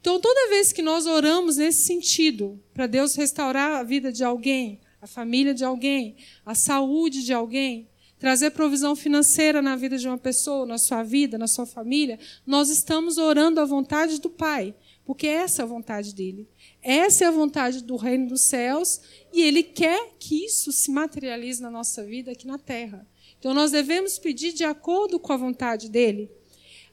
Então, 0.00 0.20
toda 0.20 0.50
vez 0.50 0.72
que 0.72 0.82
nós 0.82 1.04
oramos 1.04 1.56
nesse 1.56 1.82
sentido, 1.82 2.62
para 2.72 2.86
Deus 2.86 3.16
restaurar 3.16 3.72
a 3.72 3.82
vida 3.82 4.12
de 4.12 4.22
alguém, 4.22 4.78
a 5.02 5.08
família 5.08 5.52
de 5.52 5.64
alguém, 5.64 6.14
a 6.46 6.54
saúde 6.54 7.24
de 7.24 7.32
alguém, 7.32 7.88
trazer 8.20 8.52
provisão 8.52 8.94
financeira 8.94 9.60
na 9.60 9.74
vida 9.74 9.98
de 9.98 10.06
uma 10.06 10.16
pessoa, 10.16 10.64
na 10.64 10.78
sua 10.78 11.02
vida, 11.02 11.36
na 11.36 11.48
sua 11.48 11.66
família, 11.66 12.20
nós 12.46 12.70
estamos 12.70 13.18
orando 13.18 13.60
a 13.60 13.64
vontade 13.64 14.20
do 14.20 14.30
Pai, 14.30 14.76
porque 15.04 15.26
essa 15.26 15.62
é 15.62 15.64
a 15.64 15.66
vontade 15.66 16.14
dele. 16.14 16.48
Essa 16.82 17.24
é 17.24 17.26
a 17.26 17.30
vontade 17.30 17.82
do 17.82 17.96
reino 17.96 18.28
dos 18.28 18.42
céus 18.42 19.00
e 19.32 19.42
ele 19.42 19.62
quer 19.62 20.12
que 20.18 20.44
isso 20.44 20.72
se 20.72 20.90
materialize 20.90 21.60
na 21.60 21.70
nossa 21.70 22.04
vida 22.04 22.32
aqui 22.32 22.46
na 22.46 22.58
terra. 22.58 23.06
Então 23.38 23.52
nós 23.52 23.70
devemos 23.70 24.18
pedir 24.18 24.52
de 24.52 24.64
acordo 24.64 25.18
com 25.18 25.32
a 25.32 25.36
vontade 25.36 25.90
dele. 25.90 26.30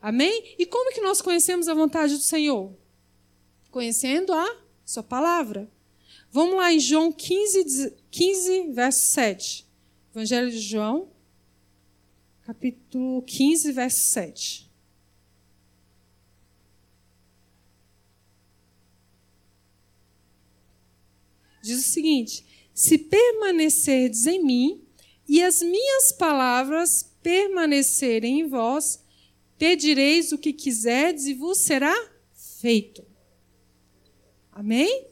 Amém? 0.02 0.56
E 0.58 0.66
como 0.66 0.92
que 0.92 1.02
nós 1.02 1.22
conhecemos 1.22 1.68
a 1.68 1.74
vontade 1.74 2.16
do 2.16 2.24
Senhor? 2.24 2.76
Conhecendo 3.70 4.34
a 4.34 4.58
sua 4.84 5.04
palavra. 5.04 5.72
Vamos 6.32 6.56
lá 6.56 6.74
em 6.74 6.80
João 6.80 7.12
15, 7.12 7.94
15 8.10 8.72
verso 8.72 9.06
7. 9.12 9.66
Evangelho 10.14 10.52
de 10.52 10.60
João, 10.60 11.10
capítulo 12.46 13.22
15, 13.22 13.72
verso 13.72 14.00
7. 14.00 14.71
Diz 21.62 21.80
o 21.80 21.90
seguinte: 21.90 22.46
Se 22.74 22.98
permanecerdes 22.98 24.26
em 24.26 24.44
mim 24.44 24.84
e 25.28 25.42
as 25.42 25.62
minhas 25.62 26.12
palavras 26.12 27.16
permanecerem 27.22 28.42
em 28.42 28.48
vós, 28.48 29.04
pedireis 29.58 30.32
o 30.32 30.38
que 30.38 30.52
quiserdes 30.52 31.26
e 31.26 31.34
vos 31.34 31.60
será 31.60 31.96
feito. 32.34 33.06
Amém? 34.52 35.08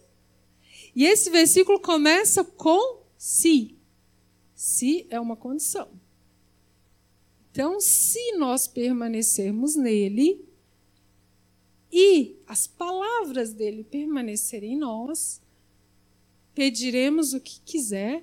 E 0.96 1.06
esse 1.06 1.30
versículo 1.30 1.80
começa 1.80 2.44
com 2.44 3.04
se. 3.18 3.78
Se 4.56 5.08
é 5.10 5.20
uma 5.20 5.36
condição. 5.36 5.90
Então, 7.52 7.80
se 7.80 8.34
nós 8.34 8.68
permanecermos 8.68 9.76
nele 9.76 10.46
e 11.92 12.38
as 12.46 12.68
palavras 12.68 13.54
dele 13.54 13.84
permanecerem 13.84 14.74
em 14.74 14.78
nós, 14.78 15.42
pediremos 16.60 17.34
o 17.34 17.40
que 17.40 17.62
quiser 17.62 18.22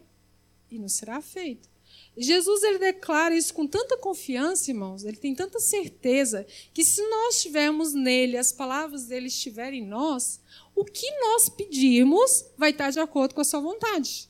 e 0.71 0.79
nos 0.79 0.93
será 0.93 1.23
feito. 1.23 1.71
Jesus 2.15 2.63
ele 2.63 2.79
declara 2.79 3.35
isso 3.35 3.55
com 3.55 3.67
tanta 3.67 3.97
confiança, 3.97 4.71
irmãos, 4.71 5.05
ele 5.05 5.17
tem 5.17 5.35
tanta 5.35 5.59
certeza 5.59 6.47
que 6.75 6.85
se 6.85 7.01
nós 7.09 7.37
estivermos 7.37 7.95
nele, 7.95 8.37
as 8.37 8.53
palavras 8.53 9.07
dele 9.07 9.29
estiverem 9.29 9.85
em 9.85 9.87
nós, 9.87 10.39
o 10.75 10.85
que 10.85 11.11
nós 11.19 11.49
pedirmos 11.49 12.45
vai 12.59 12.73
estar 12.73 12.91
de 12.91 13.01
acordo 13.01 13.35
com 13.35 13.41
a 13.41 13.45
sua 13.45 13.61
vontade. 13.61 14.29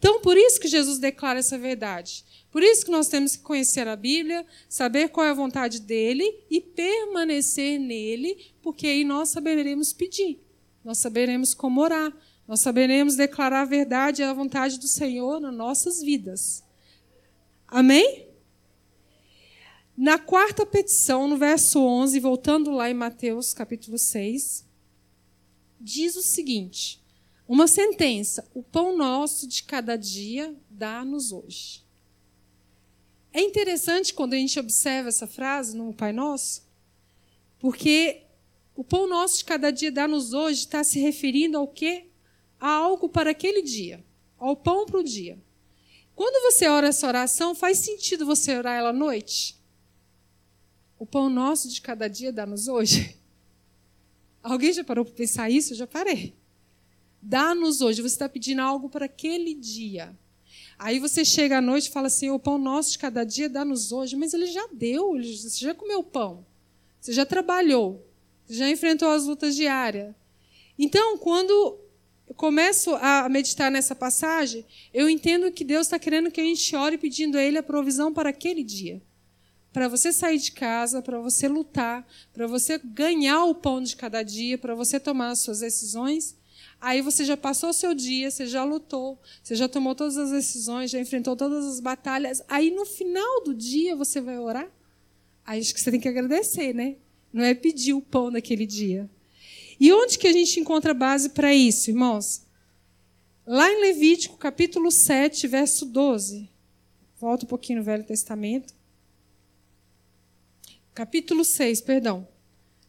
Então, 0.00 0.20
por 0.20 0.36
isso 0.36 0.58
que 0.58 0.66
Jesus 0.66 0.98
declara 0.98 1.38
essa 1.38 1.56
verdade. 1.56 2.24
Por 2.50 2.64
isso 2.64 2.84
que 2.84 2.90
nós 2.90 3.06
temos 3.06 3.36
que 3.36 3.44
conhecer 3.44 3.86
a 3.86 3.94
Bíblia, 3.94 4.44
saber 4.68 5.10
qual 5.10 5.24
é 5.24 5.30
a 5.30 5.34
vontade 5.34 5.78
dele 5.80 6.44
e 6.50 6.60
permanecer 6.60 7.78
nele, 7.78 8.52
porque 8.60 8.88
aí 8.88 9.04
nós 9.04 9.28
saberemos 9.28 9.92
pedir, 9.92 10.40
nós 10.84 10.98
saberemos 10.98 11.54
como 11.54 11.80
orar, 11.80 12.12
nós 12.52 12.60
saberemos 12.60 13.16
declarar 13.16 13.62
a 13.62 13.64
verdade 13.64 14.20
e 14.20 14.24
a 14.26 14.34
vontade 14.34 14.78
do 14.78 14.86
Senhor 14.86 15.40
nas 15.40 15.54
nossas 15.54 16.02
vidas. 16.02 16.62
Amém? 17.66 18.28
Na 19.96 20.18
quarta 20.18 20.66
petição, 20.66 21.26
no 21.26 21.38
verso 21.38 21.80
11, 21.80 22.20
voltando 22.20 22.70
lá 22.70 22.90
em 22.90 22.94
Mateus 22.94 23.54
capítulo 23.54 23.96
6, 23.96 24.68
diz 25.80 26.14
o 26.14 26.20
seguinte: 26.20 27.02
uma 27.48 27.66
sentença: 27.66 28.46
o 28.52 28.62
pão 28.62 28.94
nosso 28.94 29.48
de 29.48 29.62
cada 29.62 29.96
dia 29.96 30.54
dá-nos 30.68 31.32
hoje. 31.32 31.82
É 33.32 33.40
interessante 33.40 34.12
quando 34.12 34.34
a 34.34 34.36
gente 34.36 34.60
observa 34.60 35.08
essa 35.08 35.26
frase 35.26 35.74
no 35.74 35.94
Pai 35.94 36.12
Nosso, 36.12 36.68
porque 37.58 38.24
o 38.76 38.84
pão 38.84 39.08
nosso 39.08 39.38
de 39.38 39.46
cada 39.46 39.70
dia 39.70 39.90
dá-nos 39.90 40.34
hoje 40.34 40.60
está 40.60 40.84
se 40.84 41.00
referindo 41.00 41.56
ao 41.56 41.66
quê? 41.66 42.11
Algo 42.64 43.08
para 43.08 43.32
aquele 43.32 43.60
dia, 43.60 44.04
ao 44.38 44.54
pão 44.54 44.86
para 44.86 45.00
o 45.00 45.02
dia. 45.02 45.36
Quando 46.14 46.40
você 46.44 46.68
ora 46.68 46.86
essa 46.86 47.08
oração, 47.08 47.56
faz 47.56 47.78
sentido 47.78 48.24
você 48.24 48.56
orar 48.56 48.78
ela 48.78 48.90
à 48.90 48.92
noite? 48.92 49.56
O 50.96 51.04
pão 51.04 51.28
nosso 51.28 51.68
de 51.68 51.80
cada 51.80 52.06
dia 52.06 52.32
dá-nos 52.32 52.68
hoje? 52.68 53.16
Alguém 54.40 54.72
já 54.72 54.84
parou 54.84 55.04
para 55.04 55.12
pensar 55.12 55.50
isso? 55.50 55.72
Eu 55.72 55.78
já 55.78 55.88
parei. 55.88 56.36
Dá-nos 57.20 57.80
hoje. 57.80 58.00
Você 58.00 58.14
está 58.14 58.28
pedindo 58.28 58.62
algo 58.62 58.88
para 58.88 59.06
aquele 59.06 59.54
dia. 59.54 60.16
Aí 60.78 61.00
você 61.00 61.24
chega 61.24 61.58
à 61.58 61.60
noite 61.60 61.88
e 61.88 61.90
fala 61.90 62.06
assim: 62.06 62.30
o 62.30 62.38
pão 62.38 62.58
nosso 62.58 62.92
de 62.92 62.98
cada 63.00 63.24
dia 63.24 63.48
dá-nos 63.48 63.90
hoje. 63.90 64.14
Mas 64.14 64.32
ele 64.34 64.46
já 64.46 64.68
deu, 64.72 65.14
você 65.14 65.64
já 65.64 65.74
comeu 65.74 66.04
pão. 66.04 66.46
Você 67.00 67.12
já 67.12 67.26
trabalhou. 67.26 68.06
Você 68.46 68.54
já 68.54 68.70
enfrentou 68.70 69.08
as 69.08 69.26
lutas 69.26 69.56
diárias. 69.56 70.14
Então, 70.78 71.18
quando 71.18 71.81
começo 72.34 72.94
a 72.96 73.28
meditar 73.28 73.70
nessa 73.70 73.94
passagem, 73.94 74.64
eu 74.92 75.08
entendo 75.08 75.50
que 75.50 75.64
Deus 75.64 75.86
está 75.86 75.98
querendo 75.98 76.30
que 76.30 76.40
a 76.40 76.44
gente 76.44 76.74
ore 76.76 76.96
pedindo 76.96 77.36
a 77.36 77.42
Ele 77.42 77.58
a 77.58 77.62
provisão 77.62 78.12
para 78.12 78.30
aquele 78.30 78.62
dia. 78.62 79.02
Para 79.72 79.88
você 79.88 80.12
sair 80.12 80.38
de 80.38 80.52
casa, 80.52 81.00
para 81.00 81.18
você 81.18 81.48
lutar, 81.48 82.06
para 82.32 82.46
você 82.46 82.78
ganhar 82.78 83.44
o 83.44 83.54
pão 83.54 83.82
de 83.82 83.96
cada 83.96 84.22
dia, 84.22 84.58
para 84.58 84.74
você 84.74 85.00
tomar 85.00 85.30
as 85.30 85.40
suas 85.40 85.60
decisões. 85.60 86.36
Aí 86.80 87.00
você 87.00 87.24
já 87.24 87.36
passou 87.36 87.70
o 87.70 87.72
seu 87.72 87.94
dia, 87.94 88.30
você 88.30 88.46
já 88.46 88.64
lutou, 88.64 89.18
você 89.42 89.54
já 89.54 89.68
tomou 89.68 89.94
todas 89.94 90.16
as 90.16 90.30
decisões, 90.30 90.90
já 90.90 91.00
enfrentou 91.00 91.34
todas 91.34 91.64
as 91.64 91.80
batalhas. 91.80 92.42
Aí 92.48 92.70
no 92.70 92.84
final 92.84 93.44
do 93.44 93.54
dia 93.54 93.96
você 93.96 94.20
vai 94.20 94.38
orar? 94.38 94.68
Aí 95.44 95.60
acho 95.60 95.72
que 95.72 95.80
você 95.80 95.90
tem 95.90 96.00
que 96.00 96.08
agradecer, 96.08 96.74
né? 96.74 96.96
Não 97.32 97.42
é 97.42 97.54
pedir 97.54 97.94
o 97.94 98.02
pão 98.02 98.30
naquele 98.30 98.66
dia. 98.66 99.08
E 99.82 99.92
onde 99.92 100.16
que 100.16 100.28
a 100.28 100.32
gente 100.32 100.60
encontra 100.60 100.94
base 100.94 101.30
para 101.30 101.52
isso, 101.52 101.90
irmãos? 101.90 102.46
Lá 103.44 103.68
em 103.68 103.80
Levítico, 103.80 104.36
capítulo 104.36 104.92
7, 104.92 105.48
verso 105.48 105.84
12. 105.86 106.48
Volta 107.18 107.44
um 107.44 107.48
pouquinho 107.48 107.80
no 107.80 107.84
Velho 107.84 108.04
Testamento. 108.04 108.72
Capítulo 110.94 111.44
6, 111.44 111.80
perdão. 111.80 112.28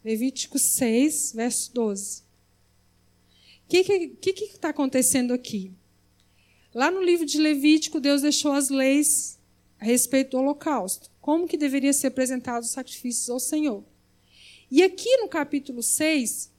Levítico 0.04 0.56
6, 0.56 1.32
verso 1.34 1.74
12. 1.74 2.22
O 3.64 3.68
que 3.68 3.78
está 4.44 4.68
acontecendo 4.68 5.34
aqui? 5.34 5.72
Lá 6.72 6.92
no 6.92 7.02
livro 7.02 7.26
de 7.26 7.38
Levítico, 7.38 7.98
Deus 7.98 8.22
deixou 8.22 8.52
as 8.52 8.68
leis 8.68 9.36
a 9.80 9.84
respeito 9.84 10.30
do 10.30 10.38
holocausto. 10.38 11.10
Como 11.20 11.48
que 11.48 11.56
deveria 11.56 11.92
ser 11.92 12.06
apresentado 12.06 12.62
os 12.62 12.70
sacrifícios 12.70 13.28
ao 13.28 13.40
Senhor. 13.40 13.82
E 14.70 14.80
aqui 14.80 15.16
no 15.16 15.26
capítulo 15.26 15.82
6, 15.82 16.53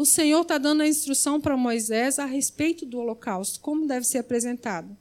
o 0.00 0.06
Senhor 0.06 0.42
está 0.42 0.58
dando 0.58 0.82
a 0.82 0.88
instrução 0.88 1.40
para 1.40 1.56
Moisés 1.56 2.18
a 2.18 2.24
respeito 2.24 2.86
do 2.86 2.98
holocausto, 2.98 3.60
como 3.60 3.86
deve 3.86 4.06
ser 4.06 4.18
apresentado. 4.18 4.96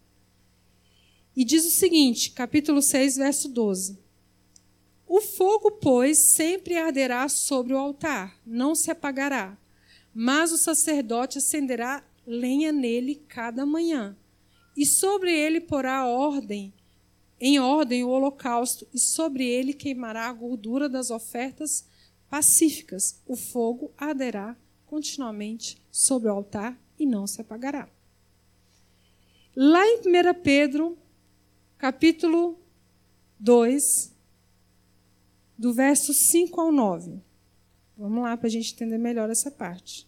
E 1.36 1.46
diz 1.46 1.66
o 1.66 1.72
seguinte, 1.72 2.32
capítulo 2.32 2.82
6, 2.82 3.18
verso 3.18 3.48
12. 3.50 3.98
O 5.08 5.22
fogo, 5.22 5.72
pois, 5.72 6.18
sempre 6.18 6.78
arderá 6.78 7.28
sobre 7.30 7.74
o 7.74 7.78
altar, 7.78 8.38
não 8.46 8.76
se 8.76 8.92
apagará 8.92 9.58
mas 10.14 10.52
o 10.52 10.58
sacerdote 10.58 11.38
acenderá 11.38 12.04
lenha 12.26 12.72
nele 12.72 13.16
cada 13.28 13.66
manhã, 13.66 14.18
e 14.76 14.86
sobre 14.86 15.32
ele 15.32 15.62
porá 15.62 16.06
ordem 16.06 16.74
em 17.40 17.58
ordem 17.58 18.04
o 18.04 18.10
holocausto, 18.10 18.86
e 18.94 19.00
sobre 19.00 19.46
ele 19.46 19.74
queimará 19.74 20.28
a 20.28 20.34
gordura 20.34 20.90
das 20.90 21.10
ofertas 21.10 21.86
pacíficas. 22.30 23.22
O 23.26 23.38
fogo 23.38 23.94
arderá 23.98 24.58
continuamente 24.90 25.80
sobre 25.92 26.28
o 26.28 26.32
altar 26.32 26.76
e 26.98 27.06
não 27.06 27.28
se 27.28 27.40
apagará. 27.40 27.88
Lá 29.56 29.86
em 29.86 30.00
1 30.00 30.42
Pedro, 30.42 30.98
capítulo 31.78 32.60
2, 33.40 34.16
do 35.56 35.74
verso 35.74 36.12
5 36.12 36.60
ao 36.60 36.72
9. 36.72 37.22
Vamos 37.96 38.24
lá 38.24 38.36
para 38.36 38.48
a 38.48 38.50
gente 38.50 38.74
entender 38.74 38.98
melhor 38.98 39.30
essa 39.30 39.52
parte. 39.52 40.08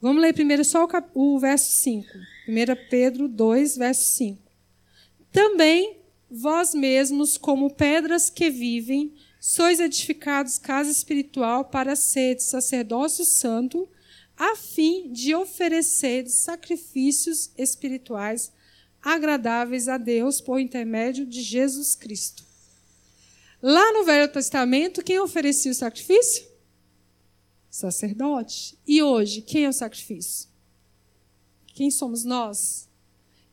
Vamos 0.00 0.22
ler 0.22 0.32
primeiro 0.32 0.64
só 0.64 0.84
o, 0.84 0.88
cap... 0.88 1.10
o 1.14 1.38
verso 1.38 1.82
5. 1.82 2.06
1 2.48 2.88
Pedro 2.88 3.26
2, 3.26 3.76
verso 3.76 4.16
5. 4.16 4.40
Também 5.32 5.98
vós 6.30 6.74
mesmos, 6.74 7.36
como 7.36 7.74
pedras 7.74 8.30
que 8.30 8.50
vivem, 8.50 9.12
sois 9.40 9.80
edificados 9.80 10.58
casa 10.58 10.90
espiritual 10.90 11.64
para 11.64 11.96
ser 11.96 12.38
sacerdócio 12.38 13.24
santo, 13.24 13.88
a 14.36 14.54
fim 14.54 15.10
de 15.10 15.34
oferecer 15.34 16.28
sacrifícios 16.28 17.50
espirituais 17.56 18.52
agradáveis 19.02 19.88
a 19.88 19.96
Deus 19.96 20.42
por 20.42 20.60
intermédio 20.60 21.24
de 21.24 21.40
Jesus 21.40 21.94
Cristo. 21.94 22.44
Lá 23.62 23.92
no 23.92 24.04
Velho 24.04 24.30
Testamento, 24.30 25.02
quem 25.02 25.18
oferecia 25.18 25.72
o 25.72 25.74
sacrifício? 25.74 26.46
Sacerdote. 27.70 28.78
E 28.86 29.02
hoje, 29.02 29.42
quem 29.42 29.64
é 29.64 29.68
o 29.68 29.72
sacrifício? 29.72 30.48
Quem 31.66 31.90
somos 31.90 32.24
nós? 32.24 32.88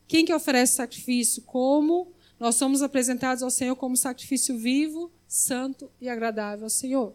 Quem 0.07 0.25
que 0.25 0.33
oferece 0.33 0.75
sacrifício? 0.75 1.41
Como 1.43 2.13
nós 2.39 2.55
somos 2.55 2.81
apresentados 2.81 3.41
ao 3.41 3.49
Senhor 3.49 3.75
como 3.75 3.97
sacrifício 3.97 4.57
vivo, 4.57 5.11
santo 5.27 5.89
e 5.99 6.07
agradável 6.07 6.65
ao 6.65 6.69
Senhor. 6.69 7.13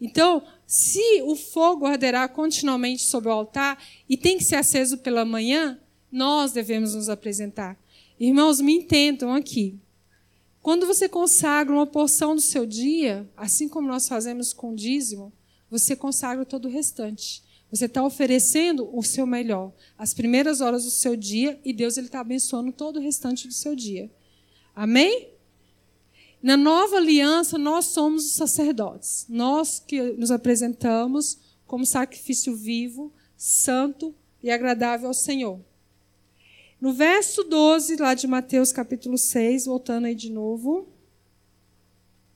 Então, 0.00 0.42
se 0.66 1.22
o 1.22 1.34
fogo 1.34 1.86
arderá 1.86 2.28
continuamente 2.28 3.02
sobre 3.02 3.28
o 3.28 3.32
altar 3.32 3.82
e 4.08 4.16
tem 4.16 4.38
que 4.38 4.44
ser 4.44 4.56
aceso 4.56 4.98
pela 4.98 5.24
manhã, 5.24 5.78
nós 6.10 6.52
devemos 6.52 6.94
nos 6.94 7.08
apresentar. 7.08 7.76
Irmãos, 8.18 8.60
me 8.60 8.74
entendam 8.74 9.32
aqui. 9.32 9.78
Quando 10.60 10.86
você 10.86 11.08
consagra 11.08 11.74
uma 11.74 11.86
porção 11.86 12.34
do 12.34 12.40
seu 12.40 12.66
dia, 12.66 13.28
assim 13.36 13.68
como 13.68 13.88
nós 13.88 14.08
fazemos 14.08 14.52
com 14.52 14.72
o 14.72 14.76
dízimo, 14.76 15.32
você 15.70 15.94
consagra 15.94 16.44
todo 16.44 16.66
o 16.66 16.70
restante. 16.70 17.42
Você 17.70 17.84
está 17.84 18.02
oferecendo 18.02 18.88
o 18.96 19.02
seu 19.02 19.26
melhor, 19.26 19.72
as 19.96 20.14
primeiras 20.14 20.60
horas 20.60 20.84
do 20.84 20.90
seu 20.90 21.14
dia, 21.14 21.60
e 21.64 21.72
Deus 21.72 21.98
está 21.98 22.20
abençoando 22.20 22.72
todo 22.72 22.96
o 22.96 23.02
restante 23.02 23.46
do 23.46 23.52
seu 23.52 23.76
dia. 23.76 24.10
Amém? 24.78 25.30
Na 26.40 26.56
nova 26.56 26.98
aliança, 26.98 27.58
nós 27.58 27.86
somos 27.86 28.26
os 28.26 28.34
sacerdotes. 28.34 29.26
Nós 29.28 29.80
que 29.80 30.00
nos 30.12 30.30
apresentamos 30.30 31.36
como 31.66 31.84
sacrifício 31.84 32.54
vivo, 32.54 33.12
santo 33.36 34.14
e 34.40 34.52
agradável 34.52 35.08
ao 35.08 35.14
Senhor. 35.14 35.58
No 36.80 36.92
verso 36.92 37.42
12, 37.42 37.96
lá 37.96 38.14
de 38.14 38.28
Mateus 38.28 38.70
capítulo 38.70 39.18
6, 39.18 39.64
voltando 39.64 40.04
aí 40.04 40.14
de 40.14 40.30
novo, 40.30 40.86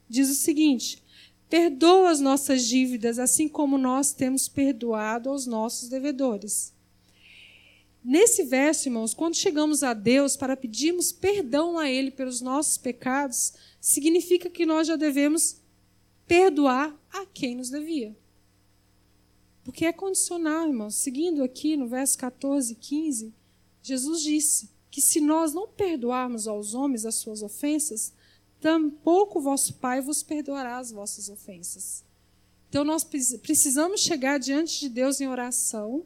diz 0.08 0.28
o 0.28 0.34
seguinte: 0.34 1.00
Perdoa 1.48 2.10
as 2.10 2.18
nossas 2.18 2.66
dívidas, 2.66 3.20
assim 3.20 3.46
como 3.46 3.78
nós 3.78 4.12
temos 4.12 4.48
perdoado 4.48 5.30
aos 5.30 5.46
nossos 5.46 5.88
devedores. 5.88 6.74
Nesse 8.04 8.42
verso, 8.44 8.88
irmãos, 8.88 9.14
quando 9.14 9.36
chegamos 9.36 9.82
a 9.82 9.94
Deus 9.94 10.36
para 10.36 10.56
pedirmos 10.56 11.12
perdão 11.12 11.78
a 11.78 11.88
Ele 11.88 12.10
pelos 12.10 12.40
nossos 12.40 12.76
pecados, 12.76 13.52
significa 13.80 14.50
que 14.50 14.66
nós 14.66 14.88
já 14.88 14.96
devemos 14.96 15.60
perdoar 16.26 16.98
a 17.12 17.24
quem 17.26 17.54
nos 17.54 17.70
devia. 17.70 18.16
Porque 19.62 19.84
é 19.84 19.92
condicional, 19.92 20.66
irmãos. 20.66 20.96
Seguindo 20.96 21.44
aqui 21.44 21.76
no 21.76 21.86
verso 21.86 22.18
14 22.18 22.72
e 22.72 22.76
15, 22.76 23.34
Jesus 23.80 24.22
disse 24.22 24.70
que 24.90 25.00
se 25.00 25.20
nós 25.20 25.54
não 25.54 25.68
perdoarmos 25.68 26.48
aos 26.48 26.74
homens 26.74 27.06
as 27.06 27.14
suas 27.14 27.42
ofensas, 27.42 28.12
tampouco 28.60 29.40
vosso 29.40 29.74
Pai 29.74 30.00
vos 30.00 30.22
perdoará 30.22 30.78
as 30.78 30.90
vossas 30.90 31.28
ofensas. 31.28 32.04
Então 32.68 32.84
nós 32.84 33.04
precisamos 33.04 34.00
chegar 34.00 34.38
diante 34.38 34.80
de 34.80 34.88
Deus 34.88 35.20
em 35.20 35.28
oração, 35.28 36.04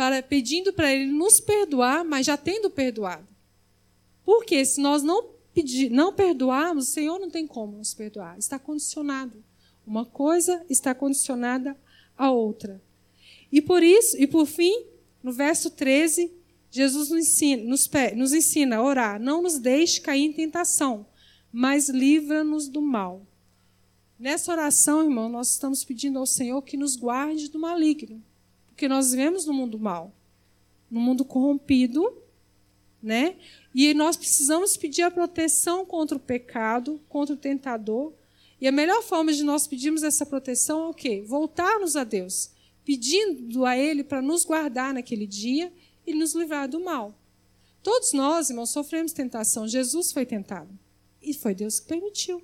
para 0.00 0.22
pedindo 0.22 0.72
para 0.72 0.90
Ele 0.90 1.12
nos 1.12 1.40
perdoar, 1.40 2.02
mas 2.06 2.24
já 2.24 2.34
tendo 2.34 2.70
perdoado. 2.70 3.28
Porque 4.24 4.64
se 4.64 4.80
nós 4.80 5.02
não 5.02 5.28
pedir, 5.52 5.90
não 5.90 6.10
perdoarmos, 6.10 6.88
o 6.88 6.90
Senhor 6.90 7.18
não 7.18 7.28
tem 7.28 7.46
como 7.46 7.76
nos 7.76 7.92
perdoar. 7.92 8.38
Está 8.38 8.58
condicionado. 8.58 9.44
Uma 9.86 10.06
coisa 10.06 10.64
está 10.70 10.94
condicionada 10.94 11.76
à 12.16 12.30
outra. 12.30 12.80
E 13.52 13.60
por 13.60 13.82
isso, 13.82 14.16
e 14.16 14.26
por 14.26 14.46
fim, 14.46 14.86
no 15.22 15.32
verso 15.32 15.68
13, 15.68 16.32
Jesus 16.70 17.10
nos 17.10 17.18
ensina, 17.18 17.62
nos, 17.64 17.90
nos 18.16 18.32
ensina 18.32 18.76
a 18.76 18.82
orar: 18.82 19.20
não 19.20 19.42
nos 19.42 19.58
deixe 19.58 20.00
cair 20.00 20.24
em 20.24 20.32
tentação, 20.32 21.04
mas 21.52 21.90
livra-nos 21.90 22.68
do 22.68 22.80
mal. 22.80 23.26
Nessa 24.18 24.50
oração, 24.50 25.02
irmão, 25.02 25.28
nós 25.28 25.50
estamos 25.50 25.84
pedindo 25.84 26.18
ao 26.18 26.24
Senhor 26.24 26.62
que 26.62 26.78
nos 26.78 26.96
guarde 26.96 27.50
do 27.50 27.58
maligno, 27.58 28.24
porque 28.70 28.88
nós 28.88 29.10
vivemos 29.10 29.46
no 29.46 29.52
mundo 29.52 29.78
mal, 29.78 30.12
no 30.90 31.00
mundo 31.00 31.24
corrompido, 31.24 32.16
né? 33.02 33.36
E 33.74 33.94
nós 33.94 34.16
precisamos 34.16 34.76
pedir 34.76 35.02
a 35.02 35.10
proteção 35.10 35.84
contra 35.84 36.16
o 36.16 36.20
pecado, 36.20 37.00
contra 37.08 37.34
o 37.34 37.38
tentador. 37.38 38.12
E 38.60 38.66
a 38.66 38.72
melhor 38.72 39.02
forma 39.02 39.32
de 39.32 39.42
nós 39.42 39.66
pedirmos 39.66 40.02
essa 40.02 40.26
proteção 40.26 40.84
é 40.84 40.88
o 40.88 40.94
quê? 40.94 41.22
Voltarmos 41.26 41.96
a 41.96 42.04
Deus, 42.04 42.50
pedindo 42.84 43.64
a 43.64 43.76
Ele 43.76 44.04
para 44.04 44.20
nos 44.20 44.44
guardar 44.44 44.92
naquele 44.92 45.26
dia 45.26 45.72
e 46.06 46.12
nos 46.12 46.34
livrar 46.34 46.68
do 46.68 46.80
mal. 46.80 47.14
Todos 47.82 48.12
nós, 48.12 48.50
irmãos, 48.50 48.70
sofremos 48.70 49.12
tentação. 49.12 49.66
Jesus 49.66 50.12
foi 50.12 50.26
tentado. 50.26 50.78
E 51.22 51.32
foi 51.32 51.54
Deus 51.54 51.80
que 51.80 51.86
permitiu. 51.86 52.42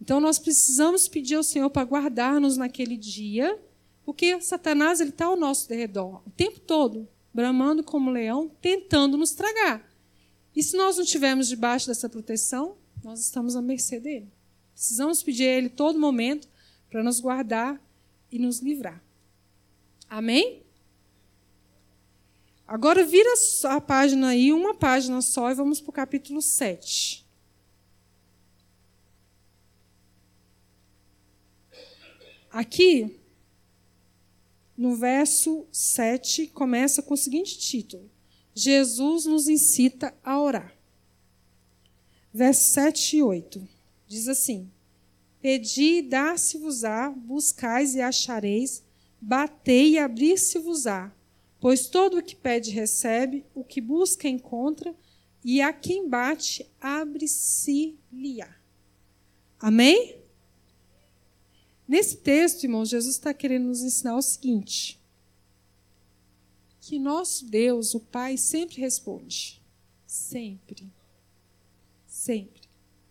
Então 0.00 0.20
nós 0.20 0.38
precisamos 0.38 1.08
pedir 1.08 1.36
ao 1.36 1.42
Senhor 1.42 1.70
para 1.70 1.84
guardar-nos 1.84 2.56
naquele 2.56 2.96
dia, 2.96 3.58
porque 4.06 4.40
Satanás 4.40 5.00
está 5.00 5.26
ao 5.26 5.36
nosso 5.36 5.68
redor 5.74 6.22
o 6.24 6.30
tempo 6.30 6.60
todo, 6.60 7.08
bramando 7.34 7.82
como 7.82 8.08
leão, 8.08 8.48
tentando 8.62 9.16
nos 9.16 9.32
tragar. 9.32 9.84
E 10.54 10.62
se 10.62 10.76
nós 10.76 10.96
não 10.96 11.02
estivermos 11.02 11.48
debaixo 11.48 11.88
dessa 11.88 12.08
proteção, 12.08 12.78
nós 13.02 13.18
estamos 13.18 13.56
à 13.56 13.60
mercê 13.60 13.98
dele. 13.98 14.32
Precisamos 14.72 15.24
pedir 15.24 15.48
a 15.48 15.52
ele 15.52 15.68
todo 15.68 15.98
momento 15.98 16.48
para 16.88 17.02
nos 17.02 17.18
guardar 17.18 17.82
e 18.30 18.38
nos 18.38 18.60
livrar. 18.60 19.02
Amém? 20.08 20.62
Agora 22.64 23.04
vira 23.04 23.34
a 23.64 23.80
página 23.80 24.28
aí, 24.28 24.52
uma 24.52 24.74
página 24.74 25.20
só, 25.20 25.50
e 25.50 25.54
vamos 25.54 25.80
para 25.80 25.90
o 25.90 25.92
capítulo 25.92 26.40
7. 26.40 27.26
Aqui, 32.50 33.25
no 34.76 34.94
verso 34.94 35.66
7, 35.72 36.48
começa 36.48 37.02
com 37.02 37.14
o 37.14 37.16
seguinte 37.16 37.58
título: 37.58 38.10
Jesus 38.54 39.26
nos 39.26 39.48
incita 39.48 40.14
a 40.22 40.40
orar. 40.40 40.76
Verso 42.32 42.70
7 42.74 43.16
e 43.16 43.22
8 43.22 43.68
diz 44.06 44.28
assim: 44.28 44.70
Pedi 45.40 45.98
e 45.98 46.02
dar-se-vos-á, 46.02 47.10
buscais 47.10 47.94
e 47.94 48.00
achareis, 48.00 48.82
batei 49.20 49.92
e 49.92 49.98
abrir-se-vos-á. 49.98 51.12
Pois 51.58 51.88
todo 51.88 52.18
o 52.18 52.22
que 52.22 52.36
pede 52.36 52.70
recebe, 52.70 53.44
o 53.54 53.64
que 53.64 53.80
busca 53.80 54.28
encontra, 54.28 54.94
e 55.42 55.60
a 55.60 55.72
quem 55.72 56.08
bate 56.08 56.68
abre-se-lhe-á. 56.80 58.54
Amém? 59.58 60.25
Nesse 61.88 62.16
texto, 62.16 62.64
irmãos, 62.64 62.88
Jesus 62.88 63.14
está 63.14 63.32
querendo 63.32 63.66
nos 63.66 63.82
ensinar 63.82 64.16
o 64.16 64.22
seguinte: 64.22 65.00
que 66.80 66.98
nosso 66.98 67.46
Deus, 67.46 67.94
o 67.94 68.00
Pai, 68.00 68.36
sempre 68.36 68.80
responde. 68.80 69.60
Sempre. 70.06 70.88
Sempre. 72.06 72.62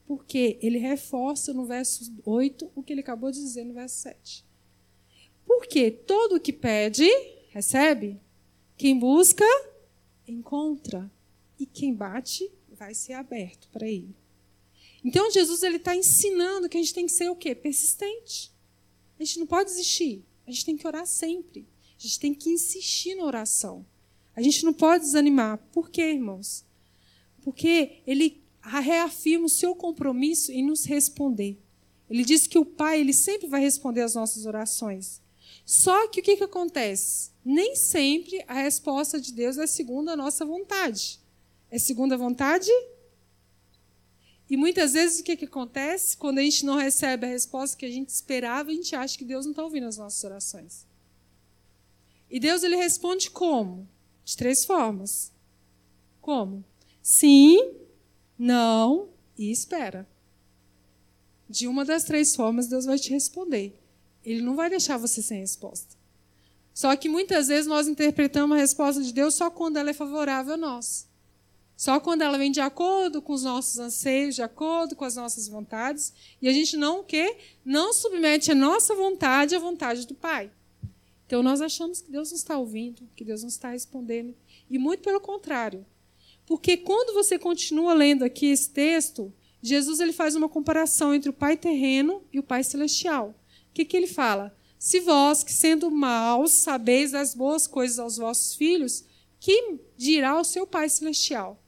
Porque 0.07 0.57
ele 0.61 0.77
reforça 0.77 1.53
no 1.53 1.65
verso 1.65 2.13
8 2.23 2.71
o 2.73 2.81
que 2.81 2.93
ele 2.93 3.01
acabou 3.01 3.31
de 3.31 3.39
dizer 3.39 3.65
no 3.65 3.73
verso 3.73 3.97
7. 3.97 4.45
Porque 5.45 5.91
todo 5.91 6.35
o 6.35 6.39
que 6.39 6.53
pede, 6.53 7.09
recebe. 7.49 8.19
Quem 8.77 8.97
busca, 8.97 9.45
encontra. 10.25 11.11
E 11.59 11.65
quem 11.65 11.93
bate, 11.93 12.51
vai 12.71 12.93
ser 12.93 13.13
aberto 13.13 13.67
para 13.69 13.87
ele. 13.87 14.15
Então 15.03 15.29
Jesus 15.31 15.63
está 15.63 15.95
ensinando 15.95 16.69
que 16.69 16.77
a 16.77 16.81
gente 16.81 16.93
tem 16.93 17.05
que 17.05 17.11
ser 17.11 17.29
o 17.29 17.35
quê? 17.35 17.53
Persistente. 17.53 18.54
A 19.19 19.23
gente 19.23 19.39
não 19.39 19.47
pode 19.47 19.69
desistir. 19.69 20.23
A 20.45 20.51
gente 20.51 20.65
tem 20.65 20.77
que 20.77 20.87
orar 20.87 21.05
sempre. 21.05 21.67
A 21.97 22.01
gente 22.01 22.19
tem 22.19 22.33
que 22.33 22.49
insistir 22.49 23.15
na 23.15 23.23
oração. 23.23 23.85
A 24.35 24.41
gente 24.41 24.65
não 24.65 24.73
pode 24.73 25.05
desanimar. 25.05 25.57
Por 25.71 25.89
quê, 25.89 26.11
irmãos? 26.11 26.65
Porque 27.41 28.01
ele 28.05 28.43
reafirma 28.61 29.45
o 29.45 29.49
seu 29.49 29.75
compromisso 29.75 30.51
em 30.51 30.65
nos 30.65 30.85
responder. 30.85 31.57
Ele 32.09 32.23
diz 32.23 32.45
que 32.45 32.59
o 32.59 32.65
Pai 32.65 32.99
ele 32.99 33.13
sempre 33.13 33.47
vai 33.47 33.61
responder 33.61 34.01
às 34.01 34.15
nossas 34.15 34.45
orações. 34.45 35.21
Só 35.65 36.07
que 36.07 36.19
o 36.19 36.23
que, 36.23 36.37
que 36.37 36.43
acontece? 36.43 37.31
Nem 37.43 37.75
sempre 37.75 38.43
a 38.47 38.53
resposta 38.53 39.19
de 39.19 39.31
Deus 39.31 39.57
é 39.57 39.65
segundo 39.65 40.09
a 40.09 40.15
nossa 40.15 40.45
vontade. 40.45 41.19
É 41.71 41.79
segundo 41.79 42.13
a 42.13 42.17
vontade? 42.17 42.69
E 44.49 44.55
muitas 44.55 44.93
vezes 44.93 45.19
o 45.19 45.23
que, 45.23 45.35
que 45.35 45.45
acontece? 45.45 46.15
Quando 46.15 46.37
a 46.37 46.41
gente 46.41 46.65
não 46.65 46.75
recebe 46.75 47.25
a 47.25 47.29
resposta 47.29 47.77
que 47.77 47.85
a 47.85 47.91
gente 47.91 48.09
esperava, 48.09 48.69
a 48.69 48.73
gente 48.73 48.95
acha 48.95 49.17
que 49.17 49.25
Deus 49.25 49.45
não 49.45 49.51
está 49.51 49.63
ouvindo 49.63 49.87
as 49.87 49.97
nossas 49.97 50.23
orações. 50.23 50.85
E 52.29 52.39
Deus 52.39 52.63
ele 52.63 52.75
responde 52.75 53.31
como? 53.31 53.87
De 54.23 54.35
três 54.37 54.63
formas. 54.63 55.31
Como? 56.21 56.63
Sim, 57.01 57.73
não 58.37 59.09
e 59.37 59.51
espera. 59.51 60.07
De 61.49 61.67
uma 61.67 61.85
das 61.85 62.03
três 62.03 62.35
formas, 62.35 62.67
Deus 62.67 62.85
vai 62.85 62.97
te 62.97 63.11
responder. 63.11 63.79
Ele 64.23 64.41
não 64.41 64.55
vai 64.55 64.69
deixar 64.69 64.97
você 64.97 65.21
sem 65.21 65.39
resposta. 65.39 65.95
Só 66.73 66.95
que 66.95 67.07
muitas 67.07 67.47
vezes 67.47 67.67
nós 67.67 67.87
interpretamos 67.87 68.57
a 68.57 68.59
resposta 68.59 69.01
de 69.01 69.13
Deus 69.13 69.35
só 69.35 69.49
quando 69.49 69.77
ela 69.77 69.91
é 69.91 69.93
favorável 69.93 70.55
a 70.55 70.57
nós. 70.57 71.07
Só 71.75 71.99
quando 71.99 72.21
ela 72.21 72.37
vem 72.37 72.51
de 72.51 72.61
acordo 72.61 73.21
com 73.21 73.33
os 73.33 73.43
nossos 73.43 73.77
anseios, 73.79 74.35
de 74.35 74.41
acordo 74.41 74.95
com 74.95 75.03
as 75.03 75.15
nossas 75.15 75.47
vontades, 75.47 76.13
e 76.41 76.47
a 76.47 76.53
gente 76.53 76.77
não 76.77 77.03
quer, 77.03 77.37
não 77.65 77.91
submete 77.91 78.51
a 78.51 78.55
nossa 78.55 78.95
vontade 78.95 79.55
à 79.55 79.59
vontade 79.59 80.07
do 80.07 80.15
Pai. 80.15 80.49
Então 81.25 81.43
nós 81.43 81.59
achamos 81.59 82.01
que 82.01 82.11
Deus 82.11 82.31
não 82.31 82.37
está 82.37 82.57
ouvindo, 82.57 83.09
que 83.15 83.25
Deus 83.25 83.41
não 83.41 83.49
está 83.49 83.71
respondendo, 83.71 84.33
e 84.69 84.77
muito 84.77 85.03
pelo 85.03 85.19
contrário. 85.19 85.85
Porque 86.45 86.77
quando 86.77 87.13
você 87.13 87.37
continua 87.37 87.93
lendo 87.93 88.23
aqui 88.23 88.47
esse 88.47 88.69
texto, 88.69 89.33
Jesus 89.61 89.99
ele 89.99 90.13
faz 90.13 90.35
uma 90.35 90.47
comparação 90.47 91.13
entre 91.13 91.29
o 91.29 91.33
Pai 91.33 91.57
terreno 91.57 92.23
e 92.31 92.39
o 92.39 92.43
Pai 92.43 92.63
celestial. 92.63 93.35
O 93.69 93.73
que, 93.73 93.83
que 93.83 93.97
ele 93.97 94.07
fala? 94.07 94.55
Se 94.77 94.99
vós, 94.99 95.43
que 95.43 95.51
sendo 95.51 95.89
maus, 95.89 96.51
sabeis 96.51 97.13
as 97.13 97.33
boas 97.33 97.65
coisas 97.65 97.97
aos 97.97 98.17
vossos 98.17 98.53
filhos, 98.55 99.03
que 99.39 99.79
dirá 99.97 100.39
o 100.39 100.43
seu 100.43 100.67
Pai 100.67 100.87
celestial? 100.87 101.59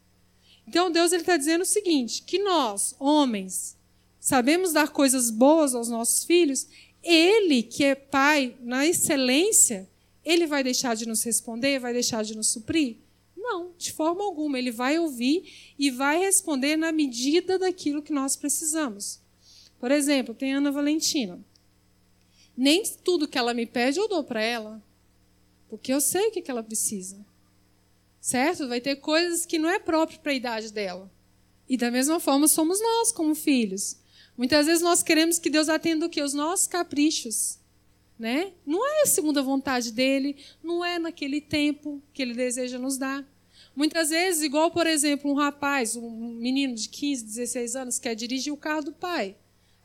Então 0.67 0.91
Deus 0.91 1.11
ele 1.11 1.21
está 1.21 1.37
dizendo 1.37 1.61
o 1.61 1.65
seguinte: 1.65 2.23
que 2.23 2.39
nós, 2.39 2.95
homens, 2.99 3.77
sabemos 4.19 4.73
dar 4.73 4.89
coisas 4.89 5.31
boas 5.31 5.73
aos 5.73 5.89
nossos 5.89 6.25
filhos, 6.25 6.67
Ele, 7.01 7.63
que 7.63 7.83
é 7.83 7.95
Pai 7.95 8.55
na 8.61 8.85
excelência, 8.85 9.89
Ele 10.25 10.45
vai 10.45 10.63
deixar 10.63 10.95
de 10.95 11.07
nos 11.07 11.23
responder, 11.23 11.79
vai 11.79 11.93
deixar 11.93 12.23
de 12.23 12.35
nos 12.35 12.49
suprir? 12.49 12.97
Não, 13.35 13.71
de 13.77 13.93
forma 13.93 14.23
alguma. 14.23 14.59
Ele 14.59 14.71
vai 14.71 14.99
ouvir 14.99 15.73
e 15.79 15.89
vai 15.89 16.19
responder 16.19 16.75
na 16.75 16.91
medida 16.91 17.57
daquilo 17.57 18.01
que 18.01 18.11
nós 18.11 18.35
precisamos. 18.35 19.21
Por 19.79 19.91
exemplo, 19.91 20.35
tem 20.35 20.53
Ana 20.53 20.71
Valentina. 20.71 21.39
Nem 22.57 22.83
tudo 23.03 23.27
que 23.27 23.37
ela 23.37 23.53
me 23.53 23.65
pede 23.65 23.99
eu 23.99 24.07
dou 24.07 24.23
para 24.23 24.41
ela, 24.41 24.83
porque 25.69 25.93
eu 25.93 26.01
sei 26.01 26.27
o 26.27 26.31
que 26.31 26.49
ela 26.49 26.63
precisa. 26.63 27.23
Certo? 28.19 28.67
Vai 28.67 28.81
ter 28.81 28.97
coisas 28.97 29.45
que 29.45 29.59
não 29.59 29.69
é 29.69 29.79
próprio 29.79 30.19
para 30.19 30.31
a 30.31 30.35
idade 30.35 30.71
dela. 30.71 31.11
E 31.69 31.77
da 31.77 31.91
mesma 31.91 32.19
forma 32.19 32.47
somos 32.47 32.81
nós 32.81 33.11
como 33.11 33.35
filhos. 33.35 33.97
Muitas 34.37 34.67
vezes 34.67 34.81
nós 34.81 35.01
queremos 35.01 35.39
que 35.39 35.49
Deus 35.49 35.67
atenda 35.67 36.05
o 36.05 36.09
quê? 36.09 36.21
Os 36.21 36.33
nossos 36.33 36.67
caprichos. 36.67 37.59
Né? 38.17 38.53
Não 38.65 38.85
é 38.85 39.03
a 39.03 39.05
segunda 39.07 39.41
vontade 39.43 39.91
dele, 39.91 40.37
não 40.63 40.83
é 40.83 40.97
naquele 40.97 41.39
tempo 41.39 42.01
que 42.13 42.21
ele 42.21 42.33
deseja 42.33 42.79
nos 42.79 42.97
dar. 42.97 43.25
Muitas 43.75 44.09
vezes, 44.09 44.41
igual, 44.41 44.71
por 44.71 44.87
exemplo, 44.87 45.29
um 45.29 45.35
rapaz, 45.35 45.95
um 45.95 46.09
menino 46.09 46.73
de 46.73 46.89
15, 46.89 47.23
16 47.25 47.75
anos, 47.75 47.99
quer 47.99 48.15
dirigir 48.15 48.51
o 48.51 48.57
carro 48.57 48.85
do 48.85 48.91
pai. 48.91 49.35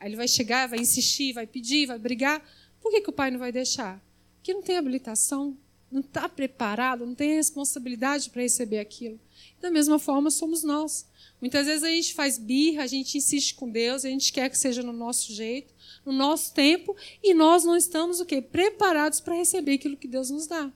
Aí 0.01 0.09
ele 0.09 0.17
vai 0.17 0.27
chegar, 0.27 0.67
vai 0.67 0.79
insistir, 0.79 1.35
vai 1.35 1.47
pedir, 1.47 1.87
vai 1.87 1.99
brigar. 1.99 2.43
Por 2.81 2.91
que, 2.91 3.03
que 3.03 3.11
o 3.11 3.13
pai 3.13 3.31
não 3.31 3.39
vai 3.39 3.53
deixar? 3.53 4.03
Porque 4.37 4.55
não 4.55 4.63
tem 4.63 4.79
habilitação, 4.79 5.57
não 5.93 6.01
está 6.01 6.29
preparado, 6.29 7.07
não 7.07 7.15
tem 7.15 7.37
responsabilidade 7.37 8.31
para 8.31 8.43
receber 8.43 8.79
aquilo. 8.79 9.21
Da 9.61 9.71
mesma 9.71 9.99
forma, 9.99 10.31
somos 10.31 10.63
nós. 10.63 11.07
Muitas 11.41 11.67
vezes 11.67 11.83
a 11.83 11.89
gente 11.89 12.15
faz 12.15 12.39
birra, 12.39 12.85
a 12.85 12.87
gente 12.87 13.19
insiste 13.19 13.55
com 13.55 13.69
Deus, 13.69 14.05
a 14.05 14.09
gente 14.09 14.33
quer 14.33 14.49
que 14.49 14.59
seja 14.59 14.83
no 14.83 14.93
nosso 14.93 15.33
jeito, 15.33 15.75
no 16.05 16.13
nosso 16.13 16.55
tempo, 16.55 16.97
e 17.23 17.35
nós 17.35 17.65
não 17.65 17.77
estamos 17.77 18.21
o 18.21 18.27
quê? 18.27 18.41
Preparados 18.41 19.21
para 19.21 19.35
receber 19.35 19.75
aquilo 19.75 19.97
que 19.97 20.09
Deus 20.09 20.31
nos 20.31 20.47
dá, 20.47 20.73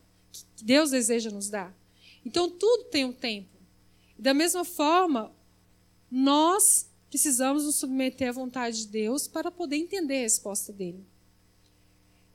que 0.56 0.64
Deus 0.64 0.90
deseja 0.90 1.30
nos 1.30 1.48
dar. 1.48 1.76
Então, 2.24 2.50
tudo 2.50 2.84
tem 2.84 3.04
um 3.04 3.12
tempo. 3.12 3.48
Da 4.18 4.34
mesma 4.34 4.64
forma, 4.64 5.32
nós 6.10 6.90
precisamos 7.08 7.64
nos 7.64 7.76
submeter 7.76 8.28
à 8.28 8.32
vontade 8.32 8.78
de 8.78 8.88
Deus 8.88 9.28
para 9.28 9.50
poder 9.50 9.76
entender 9.76 10.18
a 10.18 10.22
resposta 10.22 10.72
dele. 10.72 11.04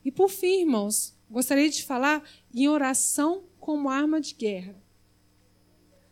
E 0.03 0.11
por 0.11 0.29
fim, 0.29 0.61
irmãos, 0.61 1.13
gostaria 1.31 1.69
de 1.69 1.83
falar 1.83 2.23
em 2.53 2.67
oração 2.67 3.43
como 3.59 3.89
arma 3.89 4.19
de 4.19 4.35
guerra. 4.35 4.75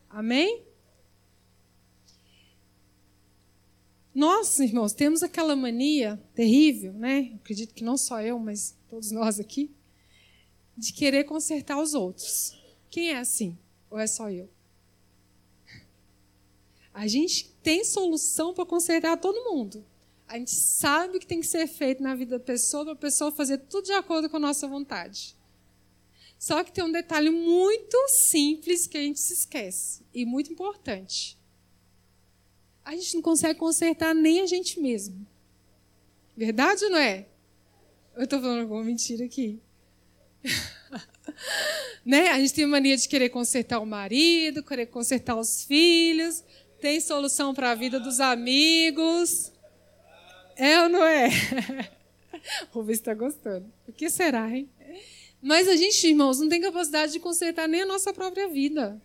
Amém? 0.09 0.63
Nós, 4.15 4.59
irmãos, 4.59 4.93
temos 4.93 5.21
aquela 5.21 5.55
mania 5.55 6.21
terrível, 6.33 6.93
né? 6.93 7.33
Acredito 7.35 7.73
que 7.73 7.83
não 7.83 7.97
só 7.97 8.21
eu, 8.21 8.39
mas 8.39 8.75
todos 8.89 9.11
nós 9.11 9.39
aqui, 9.39 9.71
de 10.75 10.93
querer 10.93 11.25
consertar 11.25 11.79
os 11.79 11.93
outros. 11.93 12.57
Quem 12.89 13.11
é 13.11 13.17
assim? 13.17 13.57
Ou 13.89 13.99
é 13.99 14.07
só 14.07 14.31
eu? 14.31 14.49
A 16.93 17.07
gente 17.07 17.53
tem 17.61 17.83
solução 17.83 18.53
para 18.53 18.65
consertar 18.65 19.15
todo 19.17 19.51
mundo. 19.51 19.85
A 20.29 20.37
gente 20.37 20.51
sabe 20.51 21.17
o 21.17 21.19
que 21.19 21.25
tem 21.25 21.39
que 21.39 21.47
ser 21.47 21.65
feito 21.65 22.03
na 22.03 22.13
vida 22.13 22.37
da 22.37 22.43
pessoa 22.43 22.83
para 22.83 22.93
a 22.93 22.95
pessoa 22.95 23.31
fazer 23.31 23.57
tudo 23.57 23.85
de 23.85 23.93
acordo 23.93 24.29
com 24.29 24.37
a 24.37 24.39
nossa 24.39 24.67
vontade. 24.67 25.35
Só 26.37 26.63
que 26.63 26.71
tem 26.71 26.83
um 26.83 26.91
detalhe 26.91 27.31
muito 27.31 27.97
simples 28.09 28.85
que 28.85 28.95
a 28.95 29.01
gente 29.01 29.19
se 29.19 29.33
esquece 29.33 30.05
e 30.13 30.27
muito 30.27 30.53
importante. 30.53 31.35
A 32.85 32.95
gente 32.95 33.15
não 33.15 33.23
consegue 33.23 33.57
consertar 33.57 34.13
nem 34.13 34.41
a 34.41 34.45
gente 34.45 34.79
mesmo. 34.79 35.25
Verdade 36.37 36.85
ou 36.85 36.91
não 36.91 36.99
é? 36.99 37.25
Eu 38.15 38.25
estou 38.25 38.39
falando 38.39 38.61
alguma 38.61 38.83
mentira 38.83 39.25
aqui. 39.25 39.59
né? 42.05 42.29
A 42.29 42.39
gente 42.39 42.53
tem 42.53 42.67
mania 42.67 42.95
de 42.95 43.09
querer 43.09 43.29
consertar 43.29 43.79
o 43.79 43.85
marido, 43.85 44.61
querer 44.61 44.85
consertar 44.85 45.35
os 45.35 45.63
filhos, 45.63 46.43
tem 46.79 47.01
solução 47.01 47.51
para 47.51 47.71
a 47.71 47.75
vida 47.75 47.99
dos 47.99 48.19
amigos. 48.19 49.51
É 50.59 50.81
ou 50.83 50.89
não 50.89 51.03
é? 51.03 51.29
Vou 52.73 52.83
ver 52.83 52.95
se 52.95 53.01
está 53.01 53.13
gostando. 53.13 53.71
O 53.87 53.93
que 53.93 54.09
será, 54.09 54.49
hein? 54.49 54.69
Mas 55.41 55.69
a 55.69 55.75
gente, 55.77 56.05
irmãos, 56.05 56.39
não 56.39 56.49
tem 56.49 56.59
capacidade 56.59 57.13
de 57.13 57.19
consertar 57.19 57.67
nem 57.67 57.83
a 57.83 57.85
nossa 57.85 58.13
própria 58.13 58.49
vida. 58.49 59.01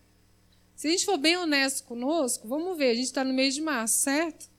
Se 0.75 0.89
a 0.89 0.91
gente 0.91 1.05
for 1.05 1.17
bem 1.17 1.37
honesto 1.37 1.85
conosco, 1.85 2.49
vamos 2.49 2.77
ver, 2.77 2.91
a 2.91 2.95
gente 2.95 3.05
está 3.05 3.23
no 3.23 3.33
mês 3.33 3.55
de 3.55 3.61
março, 3.61 3.99
certo? 3.99 4.51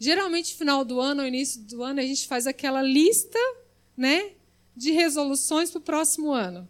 Geralmente, 0.00 0.56
final 0.56 0.84
do 0.84 1.00
ano, 1.00 1.22
ou 1.22 1.28
início 1.28 1.62
do 1.62 1.84
ano, 1.84 2.00
a 2.00 2.02
gente 2.02 2.26
faz 2.26 2.48
aquela 2.48 2.82
lista 2.82 3.38
né, 3.96 4.32
de 4.76 4.90
resoluções 4.90 5.70
para 5.70 5.78
o 5.78 5.82
próximo 5.82 6.32
ano. 6.32 6.68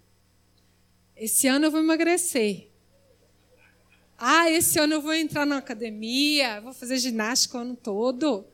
Esse 1.16 1.48
ano 1.48 1.64
eu 1.64 1.70
vou 1.70 1.80
emagrecer. 1.80 2.68
Ah, 4.18 4.50
esse 4.50 4.78
ano 4.78 4.94
eu 4.94 5.00
vou 5.00 5.14
entrar 5.14 5.46
na 5.46 5.56
academia, 5.56 6.60
vou 6.60 6.74
fazer 6.74 6.98
ginástica 6.98 7.56
o 7.56 7.60
ano 7.62 7.74
todo. 7.74 8.46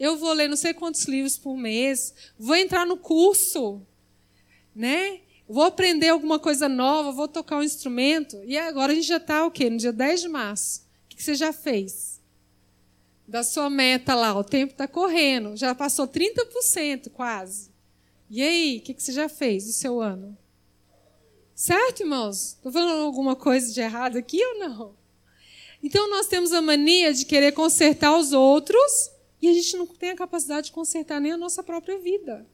Eu 0.00 0.16
vou 0.16 0.32
ler 0.32 0.48
não 0.48 0.56
sei 0.56 0.72
quantos 0.72 1.04
livros 1.04 1.36
por 1.36 1.54
mês, 1.58 2.14
vou 2.38 2.56
entrar 2.56 2.86
no 2.86 2.96
curso, 2.96 3.86
né? 4.74 5.20
Vou 5.46 5.62
aprender 5.62 6.08
alguma 6.08 6.38
coisa 6.38 6.70
nova, 6.70 7.12
vou 7.12 7.28
tocar 7.28 7.58
um 7.58 7.62
instrumento. 7.62 8.40
E 8.46 8.56
agora 8.56 8.92
a 8.92 8.94
gente 8.94 9.06
já 9.06 9.18
está 9.18 9.44
o 9.44 9.50
quê? 9.50 9.68
No 9.68 9.76
dia 9.76 9.92
10 9.92 10.22
de 10.22 10.28
março. 10.28 10.88
O 11.04 11.08
que 11.14 11.22
você 11.22 11.34
já 11.34 11.52
fez? 11.52 12.18
Da 13.28 13.42
sua 13.42 13.68
meta 13.68 14.14
lá, 14.14 14.34
o 14.34 14.42
tempo 14.42 14.72
está 14.72 14.88
correndo, 14.88 15.54
já 15.54 15.74
passou 15.74 16.08
30% 16.08 17.10
quase. 17.10 17.70
E 18.30 18.42
aí, 18.42 18.78
o 18.78 18.80
que 18.80 18.94
você 18.98 19.12
já 19.12 19.28
fez 19.28 19.66
do 19.66 19.72
seu 19.72 20.00
ano? 20.00 20.34
Certo, 21.54 22.00
irmãos? 22.00 22.54
Estou 22.54 22.72
falando 22.72 23.02
alguma 23.02 23.36
coisa 23.36 23.70
de 23.70 23.80
errado 23.82 24.16
aqui 24.16 24.42
ou 24.42 24.58
não? 24.60 24.94
Então 25.82 26.08
nós 26.08 26.26
temos 26.26 26.54
a 26.54 26.62
mania 26.62 27.12
de 27.12 27.26
querer 27.26 27.52
consertar 27.52 28.16
os 28.16 28.32
outros 28.32 29.10
e 29.40 29.48
a 29.48 29.52
gente 29.52 29.76
não 29.76 29.86
tem 29.86 30.10
a 30.10 30.16
capacidade 30.16 30.66
de 30.66 30.72
consertar 30.72 31.20
nem 31.20 31.32
a 31.32 31.36
nossa 31.36 31.62
própria 31.62 31.98
vida. 31.98 32.46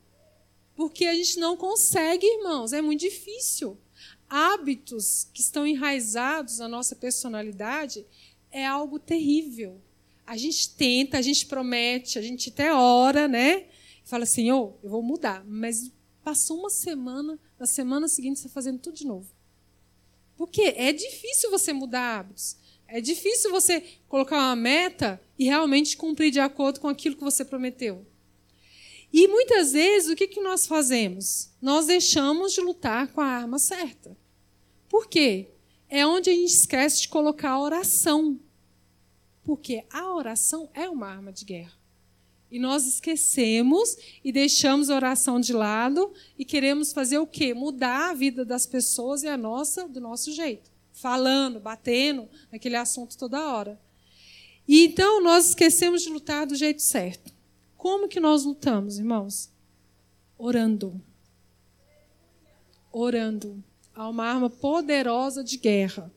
Porque 0.74 1.06
a 1.06 1.14
gente 1.14 1.38
não 1.38 1.56
consegue, 1.56 2.26
irmãos, 2.26 2.72
é 2.72 2.80
muito 2.82 3.00
difícil. 3.00 3.78
Hábitos 4.28 5.28
que 5.32 5.40
estão 5.40 5.66
enraizados 5.66 6.58
na 6.58 6.68
nossa 6.68 6.94
personalidade 6.94 8.06
é 8.50 8.64
algo 8.64 8.98
terrível. 8.98 9.80
A 10.26 10.36
gente 10.36 10.70
tenta, 10.70 11.18
a 11.18 11.22
gente 11.22 11.46
promete, 11.46 12.18
a 12.18 12.22
gente 12.22 12.50
até 12.50 12.72
ora, 12.72 13.26
né? 13.26 13.66
Fala 14.04 14.24
assim, 14.24 14.50
oh, 14.52 14.74
eu 14.82 14.90
vou 14.90 15.02
mudar. 15.02 15.44
Mas 15.46 15.90
passou 16.22 16.58
uma 16.58 16.70
semana, 16.70 17.38
na 17.58 17.66
semana 17.66 18.08
seguinte 18.08 18.38
você 18.38 18.46
está 18.46 18.54
fazendo 18.54 18.78
tudo 18.78 18.96
de 18.96 19.06
novo. 19.06 19.28
Porque 20.36 20.74
é 20.76 20.92
difícil 20.92 21.50
você 21.50 21.72
mudar 21.72 22.18
hábitos. 22.18 22.56
É 22.88 23.00
difícil 23.00 23.50
você 23.50 23.82
colocar 24.08 24.36
uma 24.36 24.56
meta 24.56 25.20
e 25.38 25.44
realmente 25.44 25.96
cumprir 25.96 26.30
de 26.30 26.40
acordo 26.40 26.80
com 26.80 26.88
aquilo 26.88 27.16
que 27.16 27.24
você 27.24 27.44
prometeu. 27.44 28.06
E 29.12 29.28
muitas 29.28 29.72
vezes, 29.72 30.10
o 30.10 30.16
que, 30.16 30.26
que 30.26 30.40
nós 30.40 30.66
fazemos? 30.66 31.50
Nós 31.60 31.86
deixamos 31.86 32.52
de 32.52 32.60
lutar 32.60 33.08
com 33.08 33.20
a 33.20 33.26
arma 33.26 33.58
certa. 33.58 34.16
Por 34.88 35.08
quê? 35.08 35.48
É 35.88 36.06
onde 36.06 36.30
a 36.30 36.34
gente 36.34 36.52
esquece 36.52 37.02
de 37.02 37.08
colocar 37.08 37.50
a 37.50 37.60
oração. 37.60 38.38
Porque 39.42 39.84
a 39.90 40.14
oração 40.14 40.68
é 40.74 40.88
uma 40.88 41.06
arma 41.06 41.32
de 41.32 41.44
guerra. 41.44 41.72
E 42.50 42.58
nós 42.58 42.86
esquecemos 42.86 43.96
e 44.24 44.30
deixamos 44.30 44.88
a 44.88 44.96
oração 44.96 45.40
de 45.40 45.52
lado 45.52 46.12
e 46.38 46.44
queremos 46.44 46.92
fazer 46.92 47.18
o 47.18 47.26
quê? 47.26 47.52
Mudar 47.52 48.10
a 48.10 48.14
vida 48.14 48.44
das 48.44 48.66
pessoas 48.66 49.22
e 49.22 49.28
a 49.28 49.36
nossa 49.36 49.88
do 49.88 50.00
nosso 50.00 50.32
jeito. 50.32 50.75
Falando, 50.96 51.60
batendo 51.60 52.26
naquele 52.50 52.74
assunto 52.74 53.18
toda 53.18 53.52
hora. 53.52 53.78
E 54.66 54.86
então 54.86 55.22
nós 55.22 55.50
esquecemos 55.50 56.00
de 56.02 56.08
lutar 56.08 56.46
do 56.46 56.54
jeito 56.54 56.80
certo. 56.80 57.30
Como 57.76 58.08
que 58.08 58.18
nós 58.18 58.44
lutamos, 58.44 58.98
irmãos? 58.98 59.50
Orando. 60.38 60.98
Orando. 62.90 63.62
Há 63.94 64.08
uma 64.08 64.24
arma 64.24 64.48
poderosa 64.48 65.44
de 65.44 65.58
guerra. 65.58 66.10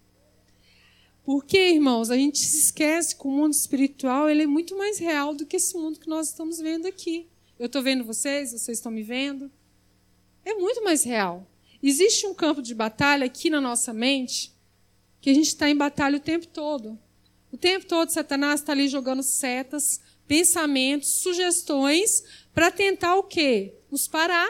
Porque, 1.25 1.71
irmãos, 1.71 2.09
a 2.09 2.15
gente 2.15 2.39
se 2.39 2.57
esquece 2.57 3.15
que 3.15 3.27
o 3.27 3.31
mundo 3.31 3.53
espiritual 3.53 4.29
ele 4.29 4.43
é 4.43 4.47
muito 4.47 4.77
mais 4.77 4.97
real 4.97 5.35
do 5.35 5.45
que 5.45 5.57
esse 5.57 5.77
mundo 5.77 5.99
que 5.99 6.07
nós 6.07 6.29
estamos 6.29 6.57
vendo 6.57 6.87
aqui. 6.87 7.27
Eu 7.59 7.65
estou 7.65 7.83
vendo 7.83 8.05
vocês, 8.05 8.51
vocês 8.51 8.77
estão 8.77 8.91
me 8.91 9.03
vendo. 9.03 9.51
É 10.45 10.53
muito 10.53 10.81
mais 10.85 11.03
real. 11.03 11.45
Existe 11.83 12.25
um 12.25 12.33
campo 12.33 12.61
de 12.61 12.73
batalha 12.73 13.25
aqui 13.25 13.49
na 13.49 13.59
nossa 13.59 13.93
mente 13.93 14.57
que 15.21 15.29
a 15.29 15.33
gente 15.33 15.47
está 15.47 15.69
em 15.69 15.75
batalha 15.75 16.17
o 16.17 16.21
tempo 16.21 16.47
todo. 16.47 16.97
O 17.51 17.57
tempo 17.57 17.85
todo, 17.85 18.09
Satanás 18.09 18.61
está 18.61 18.73
ali 18.73 18.87
jogando 18.87 19.23
setas, 19.23 19.99
pensamentos, 20.27 21.09
sugestões 21.15 22.23
para 22.53 22.69
tentar 22.69 23.15
o 23.15 23.23
quê? 23.23 23.73
Nos 23.89 24.07
parar, 24.07 24.49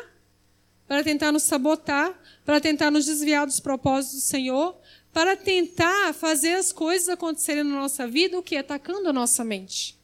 para 0.88 1.04
tentar 1.04 1.32
nos 1.32 1.44
sabotar, 1.44 2.20
para 2.44 2.60
tentar 2.60 2.92
nos 2.92 3.06
desviar 3.06 3.46
dos 3.46 3.60
propósitos 3.60 4.20
do 4.20 4.26
Senhor, 4.26 4.78
para 5.14 5.38
tentar 5.38 6.14
fazer 6.14 6.56
as 6.56 6.72
coisas 6.72 7.10
acontecerem 7.10 7.64
na 7.64 7.76
nossa 7.76 8.08
vida, 8.08 8.38
o 8.38 8.44
que? 8.44 8.58
Atacando 8.58 9.08
a 9.08 9.14
nossa 9.14 9.44
mente. 9.44 9.98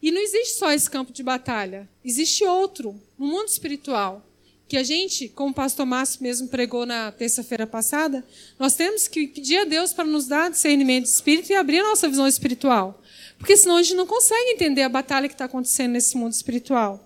E 0.00 0.10
não 0.10 0.20
existe 0.20 0.58
só 0.58 0.70
esse 0.72 0.88
campo 0.88 1.12
de 1.12 1.22
batalha, 1.22 1.88
existe 2.04 2.44
outro, 2.44 3.00
no 3.18 3.26
mundo 3.26 3.48
espiritual. 3.48 4.27
Que 4.68 4.76
a 4.76 4.82
gente, 4.82 5.28
como 5.30 5.50
o 5.50 5.54
pastor 5.54 5.86
Márcio 5.86 6.22
mesmo 6.22 6.46
pregou 6.48 6.84
na 6.84 7.10
terça-feira 7.10 7.66
passada, 7.66 8.24
nós 8.58 8.74
temos 8.74 9.08
que 9.08 9.26
pedir 9.26 9.56
a 9.56 9.64
Deus 9.64 9.92
para 9.92 10.04
nos 10.04 10.26
dar 10.26 10.50
discernimento 10.50 11.04
de 11.04 11.10
espírito 11.10 11.50
e 11.50 11.54
abrir 11.54 11.80
a 11.80 11.88
nossa 11.88 12.08
visão 12.08 12.28
espiritual. 12.28 13.02
Porque 13.38 13.56
senão 13.56 13.76
a 13.76 13.82
gente 13.82 13.96
não 13.96 14.06
consegue 14.06 14.50
entender 14.50 14.82
a 14.82 14.88
batalha 14.88 15.26
que 15.26 15.34
está 15.34 15.46
acontecendo 15.46 15.92
nesse 15.92 16.16
mundo 16.16 16.32
espiritual. 16.32 17.02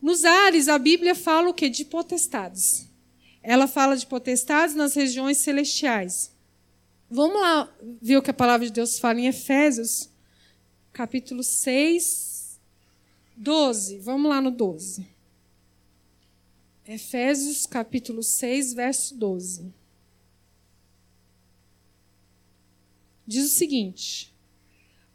Nos 0.00 0.24
ares, 0.24 0.68
a 0.68 0.78
Bíblia 0.78 1.14
fala 1.14 1.50
o 1.50 1.54
que? 1.54 1.68
De 1.68 1.84
potestades 1.84 2.90
ela 3.42 3.66
fala 3.66 3.96
de 3.96 4.06
potestades 4.06 4.74
nas 4.74 4.94
regiões 4.94 5.38
celestiais. 5.38 6.30
Vamos 7.10 7.40
lá 7.40 7.68
ver 8.00 8.16
o 8.16 8.22
que 8.22 8.30
a 8.30 8.34
palavra 8.34 8.66
de 8.66 8.72
Deus 8.72 8.98
fala 8.98 9.20
em 9.20 9.26
Efésios, 9.26 10.08
capítulo 10.92 11.42
6, 11.42 12.60
12. 13.36 13.98
Vamos 13.98 14.30
lá 14.30 14.40
no 14.40 14.50
12. 14.50 15.06
Efésios, 16.86 17.64
capítulo 17.64 18.22
6, 18.22 18.74
verso 18.74 19.14
12. 19.14 19.72
Diz 23.24 23.46
o 23.46 23.54
seguinte: 23.54 24.34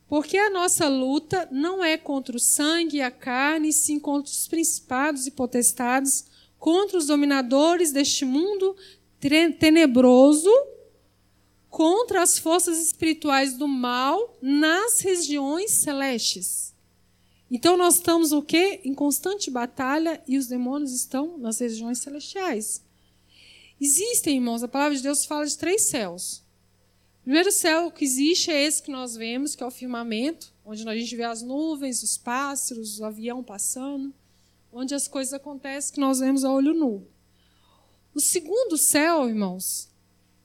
Porque 0.08 0.38
a 0.38 0.50
nossa 0.50 0.88
luta 0.88 1.48
não 1.52 1.84
é 1.84 1.98
contra 1.98 2.38
o 2.38 2.40
sangue 2.40 2.98
e 2.98 3.02
a 3.02 3.12
carne, 3.12 3.74
sim 3.74 4.00
contra 4.00 4.32
os 4.32 4.48
principados 4.48 5.28
e 5.28 5.32
potestades 5.32 6.26
contra 6.58 6.98
os 6.98 7.08
dominadores 7.08 7.92
deste 7.92 8.26
mundo 8.26 8.76
tenebroso, 9.20 10.52
contra 11.70 12.22
as 12.22 12.38
forças 12.40 12.80
espirituais 12.80 13.58
do 13.58 13.68
mal 13.68 14.38
nas 14.42 15.00
regiões 15.02 15.72
celestes. 15.72 16.74
Então 17.50 17.78
nós 17.78 17.96
estamos 17.96 18.32
o 18.32 18.42
quê? 18.42 18.82
Em 18.84 18.94
constante 18.94 19.50
batalha 19.50 20.22
e 20.28 20.38
os 20.38 20.48
demônios 20.48 20.92
estão 20.92 21.38
nas 21.38 21.60
regiões 21.60 22.00
celestiais. 22.00 22.84
Existem, 23.80 24.36
irmãos, 24.36 24.64
a 24.64 24.68
palavra 24.68 24.98
de 24.98 25.04
Deus 25.04 25.26
fala 25.26 25.46
de 25.46 25.58
três 25.58 25.84
céus. 25.84 26.44
O 27.22 27.24
primeiro 27.24 27.52
céu 27.52 27.92
que 27.92 28.04
existe 28.04 28.52
é 28.52 28.64
esse 28.64 28.82
que 28.82 28.92
nós 28.92 29.16
vemos, 29.16 29.56
que 29.56 29.64
é 29.64 29.66
o 29.66 29.72
firmamento, 29.72 30.54
onde 30.66 30.88
a 30.88 30.96
gente 30.96 31.16
vê 31.16 31.24
as 31.24 31.42
nuvens, 31.42 32.04
os 32.04 32.18
pássaros, 32.18 33.00
o 33.00 33.06
avião 33.06 33.44
passando 33.44 34.14
onde 34.72 34.94
as 34.94 35.08
coisas 35.08 35.34
acontecem 35.34 35.94
que 35.94 36.00
nós 36.00 36.20
vemos 36.20 36.44
a 36.44 36.52
olho 36.52 36.74
nu. 36.74 37.08
O 38.14 38.20
segundo 38.20 38.78
céu, 38.78 39.28
irmãos, 39.28 39.90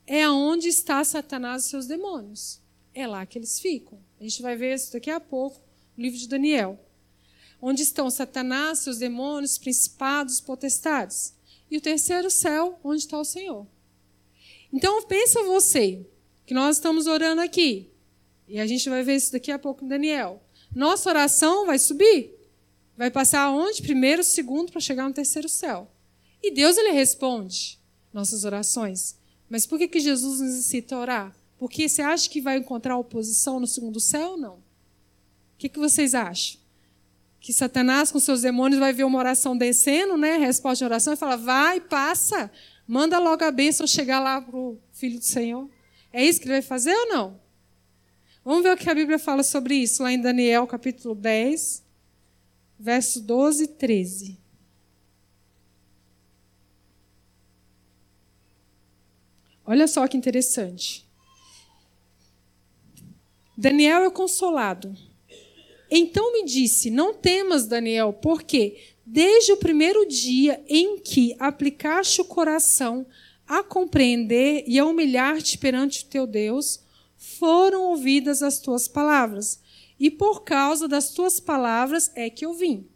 é 0.05 0.27
onde 0.29 0.67
está 0.67 1.03
Satanás 1.03 1.65
e 1.65 1.69
seus 1.69 1.87
demônios. 1.87 2.59
É 2.93 3.07
lá 3.07 3.25
que 3.25 3.37
eles 3.37 3.59
ficam. 3.59 3.99
A 4.19 4.23
gente 4.23 4.41
vai 4.41 4.55
ver 4.55 4.75
isso 4.75 4.91
daqui 4.93 5.09
a 5.09 5.19
pouco 5.19 5.61
no 5.95 6.03
livro 6.03 6.17
de 6.17 6.27
Daniel. 6.27 6.82
Onde 7.65 7.81
estão 7.81 8.09
Satanás, 8.09 8.79
seus 8.79 8.97
demônios, 8.97 9.57
principados, 9.57 10.41
potestades. 10.41 11.33
E 11.71 11.77
o 11.77 11.81
terceiro 11.81 12.29
céu, 12.29 12.77
onde 12.83 12.99
está 12.99 13.17
o 13.17 13.23
Senhor. 13.23 13.65
Então, 14.73 15.01
pensa 15.03 15.41
você, 15.43 16.05
que 16.45 16.53
nós 16.53 16.75
estamos 16.75 17.07
orando 17.07 17.39
aqui. 17.39 17.89
E 18.49 18.59
a 18.59 18.67
gente 18.67 18.89
vai 18.89 19.01
ver 19.01 19.15
isso 19.15 19.31
daqui 19.31 19.49
a 19.49 19.57
pouco 19.57 19.85
em 19.85 19.87
Daniel. 19.87 20.43
Nossa 20.75 21.07
oração 21.07 21.65
vai 21.65 21.79
subir. 21.79 22.35
Vai 22.97 23.09
passar 23.09 23.43
aonde? 23.43 23.81
Primeiro, 23.81 24.25
segundo, 24.25 24.69
para 24.69 24.81
chegar 24.81 25.07
no 25.07 25.13
terceiro 25.13 25.47
céu. 25.47 25.89
E 26.41 26.51
Deus 26.51 26.75
ele 26.75 26.91
responde 26.91 27.79
nossas 28.11 28.43
orações. 28.43 29.17
Mas 29.49 29.65
por 29.65 29.79
que, 29.79 29.87
que 29.87 30.01
Jesus 30.01 30.41
nos 30.41 30.91
orar? 30.91 31.33
Porque 31.57 31.87
você 31.87 32.01
acha 32.01 32.29
que 32.29 32.41
vai 32.41 32.57
encontrar 32.57 32.97
oposição 32.97 33.57
no 33.57 33.67
segundo 33.67 34.01
céu 34.01 34.31
ou 34.31 34.37
não? 34.37 34.55
O 34.55 34.61
que, 35.57 35.69
que 35.69 35.79
vocês 35.79 36.13
acham? 36.13 36.61
Que 37.43 37.51
Satanás 37.51 38.09
com 38.09 38.21
seus 38.21 38.41
demônios 38.41 38.79
vai 38.79 38.93
ver 38.93 39.03
uma 39.03 39.19
oração 39.19 39.57
descendo, 39.57 40.15
né? 40.15 40.37
Resposta 40.37 40.77
de 40.77 40.85
oração 40.85 41.11
e 41.11 41.17
fala: 41.17 41.35
vai, 41.35 41.81
passa, 41.81 42.49
manda 42.87 43.19
logo 43.19 43.43
a 43.43 43.51
bênção 43.51 43.85
chegar 43.85 44.21
lá 44.21 44.41
para 44.41 44.55
o 44.55 44.79
Filho 44.93 45.19
do 45.19 45.25
Senhor. 45.25 45.69
É 46.13 46.23
isso 46.23 46.39
que 46.39 46.45
ele 46.45 46.53
vai 46.53 46.61
fazer 46.61 46.95
ou 46.95 47.09
não? 47.09 47.41
Vamos 48.45 48.63
ver 48.63 48.71
o 48.71 48.77
que 48.77 48.89
a 48.89 48.95
Bíblia 48.95 49.19
fala 49.19 49.43
sobre 49.43 49.75
isso, 49.75 50.03
lá 50.03 50.13
em 50.13 50.21
Daniel 50.21 50.65
capítulo 50.65 51.13
10 51.15 51.83
verso 52.79 53.19
12 53.19 53.65
e 53.65 53.67
13. 53.67 54.39
Olha 59.65 59.85
só 59.85 60.07
que 60.07 60.15
interessante. 60.15 61.05
Daniel 63.57 64.05
é 64.05 64.09
consolado. 64.09 64.95
Então 65.95 66.33
me 66.33 66.43
disse: 66.43 66.89
Não 66.89 67.13
temas, 67.13 67.67
Daniel, 67.67 68.13
porque 68.13 68.77
desde 69.05 69.51
o 69.51 69.57
primeiro 69.57 70.07
dia 70.07 70.59
em 70.67 70.97
que 70.97 71.35
aplicaste 71.37 72.19
o 72.19 72.25
coração 72.25 73.05
a 73.47 73.61
compreender 73.61 74.63
e 74.65 74.79
a 74.79 74.85
humilhar-te 74.87 75.55
perante 75.55 76.03
o 76.03 76.07
teu 76.07 76.25
Deus, 76.25 76.79
foram 77.15 77.83
ouvidas 77.83 78.41
as 78.41 78.59
tuas 78.59 78.87
palavras 78.87 79.61
e 79.99 80.09
por 80.09 80.43
causa 80.43 80.87
das 80.87 81.11
tuas 81.11 81.39
palavras 81.39 82.11
é 82.15 82.27
que 82.27 82.43
eu 82.43 82.55
vim. 82.55 82.87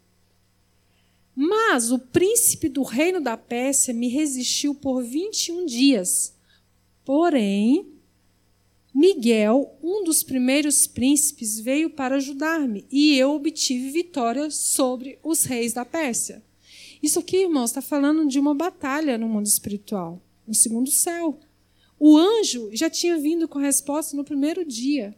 Mas 1.35 1.91
o 1.91 1.99
príncipe 1.99 2.67
do 2.67 2.81
reino 2.81 3.21
da 3.21 3.37
Pérsia 3.37 3.93
me 3.93 4.07
resistiu 4.07 4.73
por 4.73 5.03
21 5.03 5.67
dias. 5.67 6.35
Porém, 7.05 7.96
Miguel, 8.99 9.77
um 9.83 10.03
dos 10.03 10.23
primeiros 10.23 10.87
príncipes, 10.87 11.59
veio 11.59 11.87
para 11.87 12.15
ajudar-me 12.15 12.83
e 12.91 13.15
eu 13.15 13.29
obtive 13.35 13.91
vitória 13.91 14.49
sobre 14.49 15.19
os 15.21 15.43
reis 15.43 15.71
da 15.71 15.85
Pérsia. 15.85 16.43
Isso 17.03 17.19
aqui, 17.19 17.43
irmãos, 17.43 17.69
está 17.69 17.79
falando 17.79 18.27
de 18.27 18.39
uma 18.39 18.55
batalha 18.55 19.15
no 19.15 19.29
mundo 19.29 19.45
espiritual, 19.45 20.19
no 20.47 20.55
segundo 20.55 20.89
céu. 20.89 21.39
O 21.99 22.17
anjo 22.17 22.71
já 22.73 22.89
tinha 22.89 23.19
vindo 23.19 23.47
com 23.47 23.59
a 23.59 23.61
resposta 23.61 24.17
no 24.17 24.23
primeiro 24.23 24.65
dia. 24.65 25.15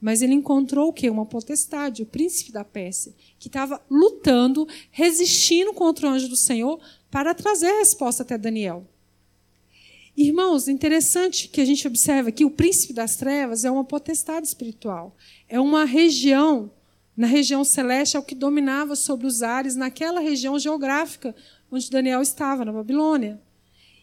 Mas 0.00 0.22
ele 0.22 0.32
encontrou 0.32 0.88
o 0.88 0.92
quê? 0.94 1.10
Uma 1.10 1.26
potestade, 1.26 2.02
o 2.02 2.06
príncipe 2.06 2.50
da 2.50 2.64
Pérsia, 2.64 3.14
que 3.38 3.48
estava 3.48 3.78
lutando, 3.90 4.66
resistindo 4.90 5.74
contra 5.74 6.06
o 6.06 6.10
anjo 6.10 6.28
do 6.28 6.36
Senhor 6.36 6.80
para 7.10 7.34
trazer 7.34 7.66
a 7.66 7.78
resposta 7.80 8.22
até 8.22 8.38
Daniel. 8.38 8.86
Irmãos, 10.20 10.66
interessante 10.66 11.46
que 11.46 11.60
a 11.60 11.64
gente 11.64 11.86
observa 11.86 12.32
que 12.32 12.44
o 12.44 12.50
príncipe 12.50 12.92
das 12.92 13.14
trevas 13.14 13.64
é 13.64 13.70
uma 13.70 13.84
potestade 13.84 14.48
espiritual. 14.48 15.16
É 15.48 15.60
uma 15.60 15.84
região, 15.84 16.72
na 17.16 17.28
região 17.28 17.62
celeste, 17.62 18.16
é 18.16 18.18
o 18.18 18.24
que 18.24 18.34
dominava 18.34 18.96
sobre 18.96 19.28
os 19.28 19.44
ares 19.44 19.76
naquela 19.76 20.18
região 20.18 20.58
geográfica 20.58 21.36
onde 21.70 21.88
Daniel 21.88 22.20
estava, 22.20 22.64
na 22.64 22.72
Babilônia. 22.72 23.40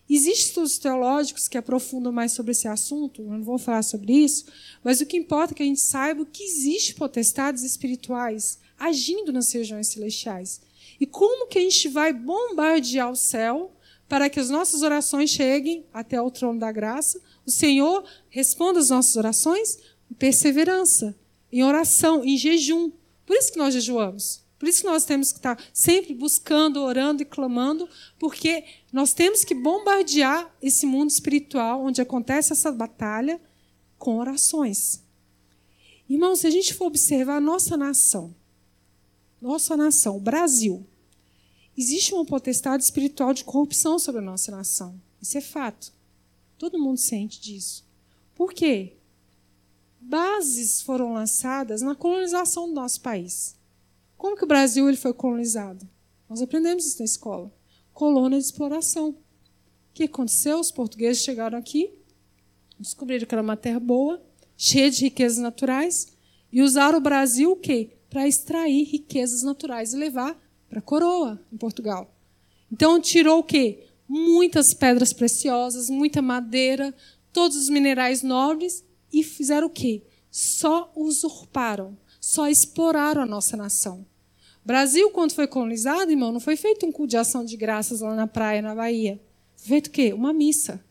Existem 0.10 0.48
estudos 0.48 0.78
teológicos 0.78 1.50
que 1.50 1.58
aprofundam 1.58 2.14
mais 2.14 2.32
sobre 2.32 2.54
esse 2.54 2.70
assunto, 2.70 3.22
eu 3.22 3.32
não 3.32 3.44
vou 3.44 3.58
falar 3.58 3.84
sobre 3.84 4.14
isso, 4.14 4.46
mas 4.82 5.02
o 5.02 5.06
que 5.06 5.18
importa 5.18 5.54
é 5.54 5.56
que 5.56 5.64
a 5.64 5.66
gente 5.66 5.82
saiba 5.82 6.26
que 6.26 6.44
existem 6.44 6.96
potestades 6.96 7.62
espirituais 7.62 8.58
agindo 8.80 9.34
nas 9.34 9.52
regiões 9.52 9.90
celestiais. 9.90 10.62
E 10.98 11.06
como 11.06 11.48
que 11.48 11.60
a 11.60 11.62
gente 11.62 11.90
vai 11.90 12.14
bombardear 12.14 13.12
o 13.12 13.18
céu 13.18 13.76
para 14.08 14.30
que 14.30 14.40
as 14.40 14.50
nossas 14.50 14.82
orações 14.82 15.30
cheguem 15.30 15.86
até 15.94 16.22
o 16.22 16.30
trono 16.30 16.60
da 16.60 16.72
graça? 16.72 17.20
O 17.46 17.52
Senhor 17.52 18.04
responda 18.30 18.80
as 18.80 18.90
nossas 18.90 19.16
orações 19.16 19.78
em 20.10 20.14
perseverança, 20.14 21.16
em 21.52 21.64
oração, 21.64 22.24
em 22.24 22.38
jejum. 22.38 22.92
Por 23.26 23.36
isso 23.36 23.52
que 23.52 23.58
nós 23.58 23.74
jejuamos. 23.74 24.44
Por 24.58 24.70
isso 24.70 24.82
que 24.82 24.88
nós 24.88 25.04
temos 25.04 25.32
que 25.32 25.40
estar 25.40 25.62
sempre 25.74 26.14
buscando, 26.14 26.82
orando 26.82 27.22
e 27.22 27.26
clamando, 27.26 27.90
porque 28.18 28.64
nós 28.92 29.14
temos 29.14 29.44
que 29.44 29.54
bombardear 29.54 30.50
esse 30.62 30.86
mundo 30.86 31.10
espiritual 31.10 31.84
onde 31.84 32.02
acontece 32.02 32.54
essa 32.54 32.72
batalha 32.72 33.40
com 33.98 34.18
orações. 34.18 35.04
Irmãos, 36.08 36.40
se 36.40 36.48
a 36.48 36.50
gente 36.50 36.74
for 36.74 36.86
observar 36.86 37.38
a 37.38 37.42
nossa 37.42 37.76
nação, 37.76 38.34
nossa 39.42 39.76
nação, 39.76 40.18
o 40.18 40.22
Brasil, 40.22 40.86
existe 41.78 42.14
uma 42.14 42.26
potestade 42.26 42.84
espiritual 42.84 43.34
de 43.34 43.44
corrupção 43.44 44.00
sobre 44.00 44.22
a 44.22 44.26
nossa 44.26 44.52
nação. 44.52 45.00
Isso 45.22 45.38
é 45.38 45.42
fato. 45.42 45.94
Todo 46.58 46.80
mundo 46.80 46.98
sente 46.98 47.42
disso. 47.42 47.86
Por 48.34 48.54
quê? 48.54 48.98
Bases 50.00 50.82
foram 50.82 51.14
lançadas 51.14 51.82
na 51.82 51.96
colonização 51.96 52.68
do 52.68 52.76
nosso 52.76 53.02
país. 53.02 53.56
Como 54.18 54.38
que 54.38 54.44
o 54.44 54.48
Brasil 54.48 54.88
ele 54.88 54.98
foi 54.98 55.14
colonizado? 55.14 55.88
Nós 56.30 56.42
aprendemos 56.42 56.86
isso 56.86 57.00
na 57.00 57.06
escola. 57.06 57.52
Colônia 57.94 58.40
de 58.40 58.46
exploração. 58.46 59.10
O 59.10 59.16
que 59.94 60.04
aconteceu? 60.04 60.60
Os 60.60 60.72
portugueses 60.72 61.24
chegaram 61.24 61.58
aqui, 61.58 61.94
descobriram 62.80 63.26
que 63.26 63.34
era 63.34 63.42
uma 63.42 63.58
terra 63.58 63.80
boa, 63.80 64.24
cheia 64.58 64.92
de 64.92 65.06
riquezas 65.06 65.38
naturais, 65.38 66.16
e 66.52 66.62
usaram 66.62 66.98
o 66.98 67.02
Brasil 67.02 67.52
o 67.52 67.56
quê? 67.56 67.98
Para 68.10 68.28
extrair 68.28 68.84
riquezas 68.84 69.42
naturais 69.42 69.94
e 69.94 69.98
levar 69.98 70.40
para 70.76 70.80
a 70.80 70.82
coroa 70.82 71.40
em 71.52 71.58
Portugal. 71.58 72.14
Então 72.72 73.00
tirou 73.00 73.40
o 73.40 73.44
quê? 73.44 73.88
Muitas 74.08 74.74
pedras 74.74 75.14
preciosas, 75.14 75.90
muita 75.90 76.22
madeira, 76.22 76.94
todos 77.32 77.56
os 77.56 77.70
minerais 77.70 78.22
nobres 78.22 78.84
e 79.12 79.24
fizeram 79.24 79.68
o 79.68 79.70
quê? 79.70 80.04
Só 80.30 80.92
usurparam 80.96 81.98
só 82.26 82.48
exploraram 82.48 83.22
a 83.22 83.26
nossa 83.26 83.56
nação. 83.56 84.04
O 84.64 84.68
Brasil, 84.68 85.12
quando 85.12 85.34
foi 85.34 85.46
colonizado, 85.46 86.10
irmão, 86.10 86.32
não 86.32 86.40
foi 86.40 86.56
feito 86.56 86.84
um 86.84 86.92
culto 86.92 87.12
de 87.12 87.18
ação 87.18 87.46
de 87.46 87.56
graças 87.56 88.02
lá 88.02 88.16
na 88.16 88.26
praia, 88.26 88.64
na 88.64 88.74
Bahia. 88.74 89.22
Foi 89.56 89.68
feito 89.68 89.88
o 89.88 89.92
quê? 89.92 90.12
Uma 90.12 90.34
missa. 90.34 90.84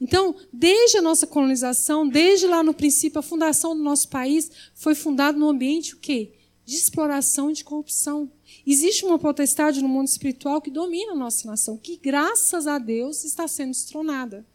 Então, 0.00 0.34
desde 0.50 0.96
a 0.96 1.02
nossa 1.02 1.26
colonização, 1.26 2.08
desde 2.08 2.46
lá 2.46 2.62
no 2.62 2.72
princípio, 2.72 3.18
a 3.18 3.22
fundação 3.22 3.76
do 3.76 3.82
nosso 3.82 4.08
país 4.08 4.50
foi 4.74 4.94
fundada 4.94 5.36
num 5.36 5.50
ambiente 5.50 5.94
o 5.94 5.98
quê? 5.98 6.32
De 6.64 6.76
exploração 6.76 7.50
e 7.50 7.52
de 7.52 7.62
corrupção. 7.62 8.32
Existe 8.66 9.04
uma 9.04 9.18
potestade 9.18 9.82
no 9.82 9.88
mundo 9.88 10.08
espiritual 10.08 10.60
que 10.60 10.70
domina 10.70 11.12
a 11.12 11.16
nossa 11.16 11.46
nação, 11.46 11.76
que, 11.76 11.96
graças 11.96 12.66
a 12.66 12.78
Deus, 12.78 13.24
está 13.24 13.46
sendo 13.46 13.70
destronada. 13.70 14.46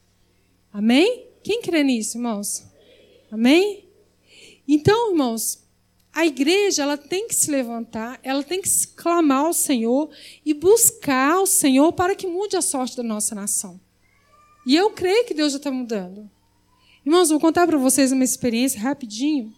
Amém? 0.74 1.28
Quem 1.44 1.62
crê 1.62 1.84
nisso, 1.84 2.18
irmãos? 2.18 2.64
Amém? 3.32 3.88
Então, 4.68 5.12
irmãos, 5.12 5.64
a 6.12 6.26
igreja 6.26 6.84
ela 6.84 6.98
tem 6.98 7.28
que 7.28 7.36
se 7.36 7.52
levantar, 7.52 8.20
ela 8.24 8.44
tem 8.44 8.62
que 8.62 8.70
clamar 8.96 9.46
ao 9.46 9.54
Senhor 9.54 10.10
e 10.44 10.54
buscar 10.54 11.34
ao 11.34 11.46
Senhor 11.46 11.94
para 11.94 12.16
que 12.16 12.28
mude 12.28 12.58
a 12.58 12.62
sorte 12.62 12.98
da 12.98 13.04
nossa 13.04 13.36
nação. 13.36 13.80
E 14.66 14.76
eu 14.76 14.92
creio 14.92 15.26
que 15.26 15.34
Deus 15.34 15.54
já 15.54 15.58
está 15.58 15.72
mudando. 15.72 16.30
Irmãos, 17.06 17.30
vou 17.30 17.40
contar 17.40 17.66
para 17.66 17.78
vocês 17.78 18.12
uma 18.12 18.24
experiência 18.24 18.80
rapidinho. 18.80 19.54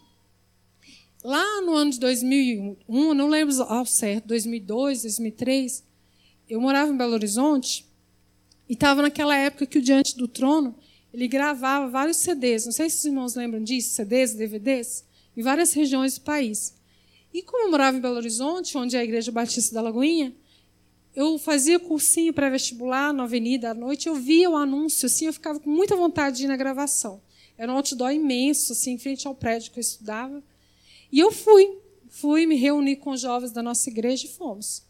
Lá 1.22 1.60
no 1.60 1.74
ano 1.74 1.92
de 1.92 2.00
2001, 2.00 3.14
não 3.14 3.28
lembro 3.28 3.62
ao 3.62 3.86
certo, 3.86 4.26
2002, 4.26 5.02
2003, 5.02 5.84
eu 6.48 6.60
morava 6.60 6.92
em 6.92 6.96
Belo 6.96 7.12
Horizonte 7.12 7.86
e 8.68 8.72
estava 8.72 9.02
naquela 9.02 9.36
época 9.36 9.66
que 9.66 9.78
o 9.78 9.82
Diante 9.82 10.16
do 10.16 10.26
Trono 10.26 10.74
ele 11.14 11.28
gravava 11.28 11.88
vários 11.88 12.16
CDs. 12.16 12.64
Não 12.64 12.72
sei 12.72 12.90
se 12.90 12.98
os 12.98 13.04
irmãos 13.04 13.34
lembram 13.36 13.62
disso, 13.62 13.94
CDs, 13.94 14.34
DVDs 14.34 15.04
em 15.36 15.42
várias 15.42 15.72
regiões 15.72 16.18
do 16.18 16.22
país. 16.22 16.74
E 17.32 17.40
como 17.42 17.66
eu 17.66 17.70
morava 17.70 17.96
em 17.96 18.00
Belo 18.00 18.16
Horizonte, 18.16 18.76
onde 18.76 18.96
é 18.96 19.00
a 19.00 19.04
Igreja 19.04 19.30
Batista 19.30 19.74
da 19.74 19.80
Lagoinha, 19.80 20.34
eu 21.14 21.38
fazia 21.38 21.78
cursinho 21.78 22.32
pré-vestibular 22.32 23.12
na 23.12 23.24
avenida 23.24 23.70
à 23.70 23.74
noite, 23.74 24.08
eu 24.08 24.14
via 24.16 24.50
o 24.50 24.56
anúncio, 24.56 25.06
assim, 25.06 25.26
eu 25.26 25.32
ficava 25.32 25.60
com 25.60 25.70
muita 25.70 25.94
vontade 25.94 26.38
de 26.38 26.44
ir 26.44 26.48
na 26.48 26.56
gravação. 26.56 27.22
Era 27.56 27.70
um 27.70 27.76
outdoor 27.76 28.10
imenso, 28.10 28.72
assim, 28.72 28.92
em 28.92 28.98
frente 28.98 29.26
ao 29.26 29.34
prédio 29.34 29.70
que 29.70 29.78
eu 29.78 29.82
estudava. 29.82 30.42
E 31.12 31.20
eu 31.20 31.30
fui, 31.30 31.78
fui 32.08 32.46
me 32.46 32.56
reunir 32.56 32.96
com 32.96 33.10
os 33.10 33.20
jovens 33.20 33.52
da 33.52 33.62
nossa 33.62 33.90
igreja 33.90 34.26
e 34.26 34.30
fomos. 34.30 34.82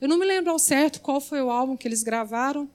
Eu 0.00 0.08
não 0.08 0.16
me 0.16 0.24
lembro 0.24 0.52
ao 0.52 0.58
certo 0.60 1.00
qual 1.00 1.20
foi 1.20 1.42
o 1.42 1.50
álbum 1.50 1.76
que 1.76 1.88
eles 1.88 2.04
gravaram, 2.04 2.70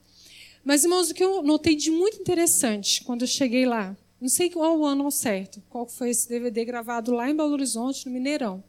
mas, 0.62 0.84
irmãos, 0.84 1.10
o 1.10 1.14
que 1.14 1.24
eu 1.24 1.42
notei 1.42 1.74
de 1.74 1.90
muito 1.90 2.20
interessante 2.20 3.02
quando 3.02 3.22
eu 3.22 3.28
cheguei 3.28 3.64
lá, 3.64 3.96
não 4.20 4.28
sei 4.28 4.50
qual 4.50 4.78
o 4.78 4.84
ano 4.84 5.04
ao 5.04 5.10
certo, 5.10 5.62
qual 5.68 5.88
foi 5.88 6.10
esse 6.10 6.28
DVD 6.28 6.64
gravado 6.64 7.12
lá 7.12 7.28
em 7.28 7.34
Belo 7.34 7.52
Horizonte, 7.52 8.06
no 8.06 8.12
Mineirão. 8.12 8.62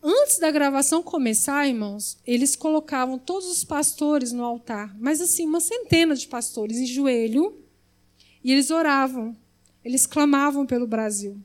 Antes 0.00 0.38
da 0.38 0.50
gravação 0.50 1.02
começar, 1.02 1.66
irmãos, 1.66 2.18
eles 2.26 2.54
colocavam 2.54 3.18
todos 3.18 3.48
os 3.48 3.64
pastores 3.64 4.32
no 4.32 4.44
altar, 4.44 4.94
mas 5.00 5.20
assim, 5.20 5.46
uma 5.46 5.60
centena 5.60 6.14
de 6.14 6.28
pastores 6.28 6.76
em 6.76 6.86
joelho, 6.86 7.58
e 8.44 8.52
eles 8.52 8.70
oravam, 8.70 9.34
eles 9.82 10.06
clamavam 10.06 10.66
pelo 10.66 10.86
Brasil. 10.86 11.42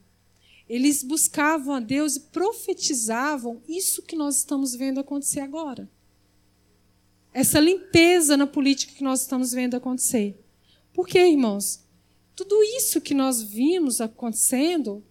Eles 0.70 1.02
buscavam 1.02 1.74
a 1.74 1.80
Deus 1.80 2.16
e 2.16 2.20
profetizavam 2.20 3.62
isso 3.68 4.04
que 4.04 4.16
nós 4.16 4.38
estamos 4.38 4.76
vendo 4.76 5.00
acontecer 5.00 5.40
agora. 5.40 5.90
Essa 7.34 7.60
limpeza 7.60 8.38
na 8.38 8.46
política 8.46 8.94
que 8.94 9.04
nós 9.04 9.22
estamos 9.22 9.52
vendo 9.52 9.76
acontecer. 9.76 10.40
Por 10.94 11.08
quê, 11.08 11.28
irmãos? 11.28 11.84
Tudo 12.36 12.62
isso 12.64 13.02
que 13.02 13.14
nós 13.16 13.42
vimos 13.42 14.00
acontecendo, 14.00 15.04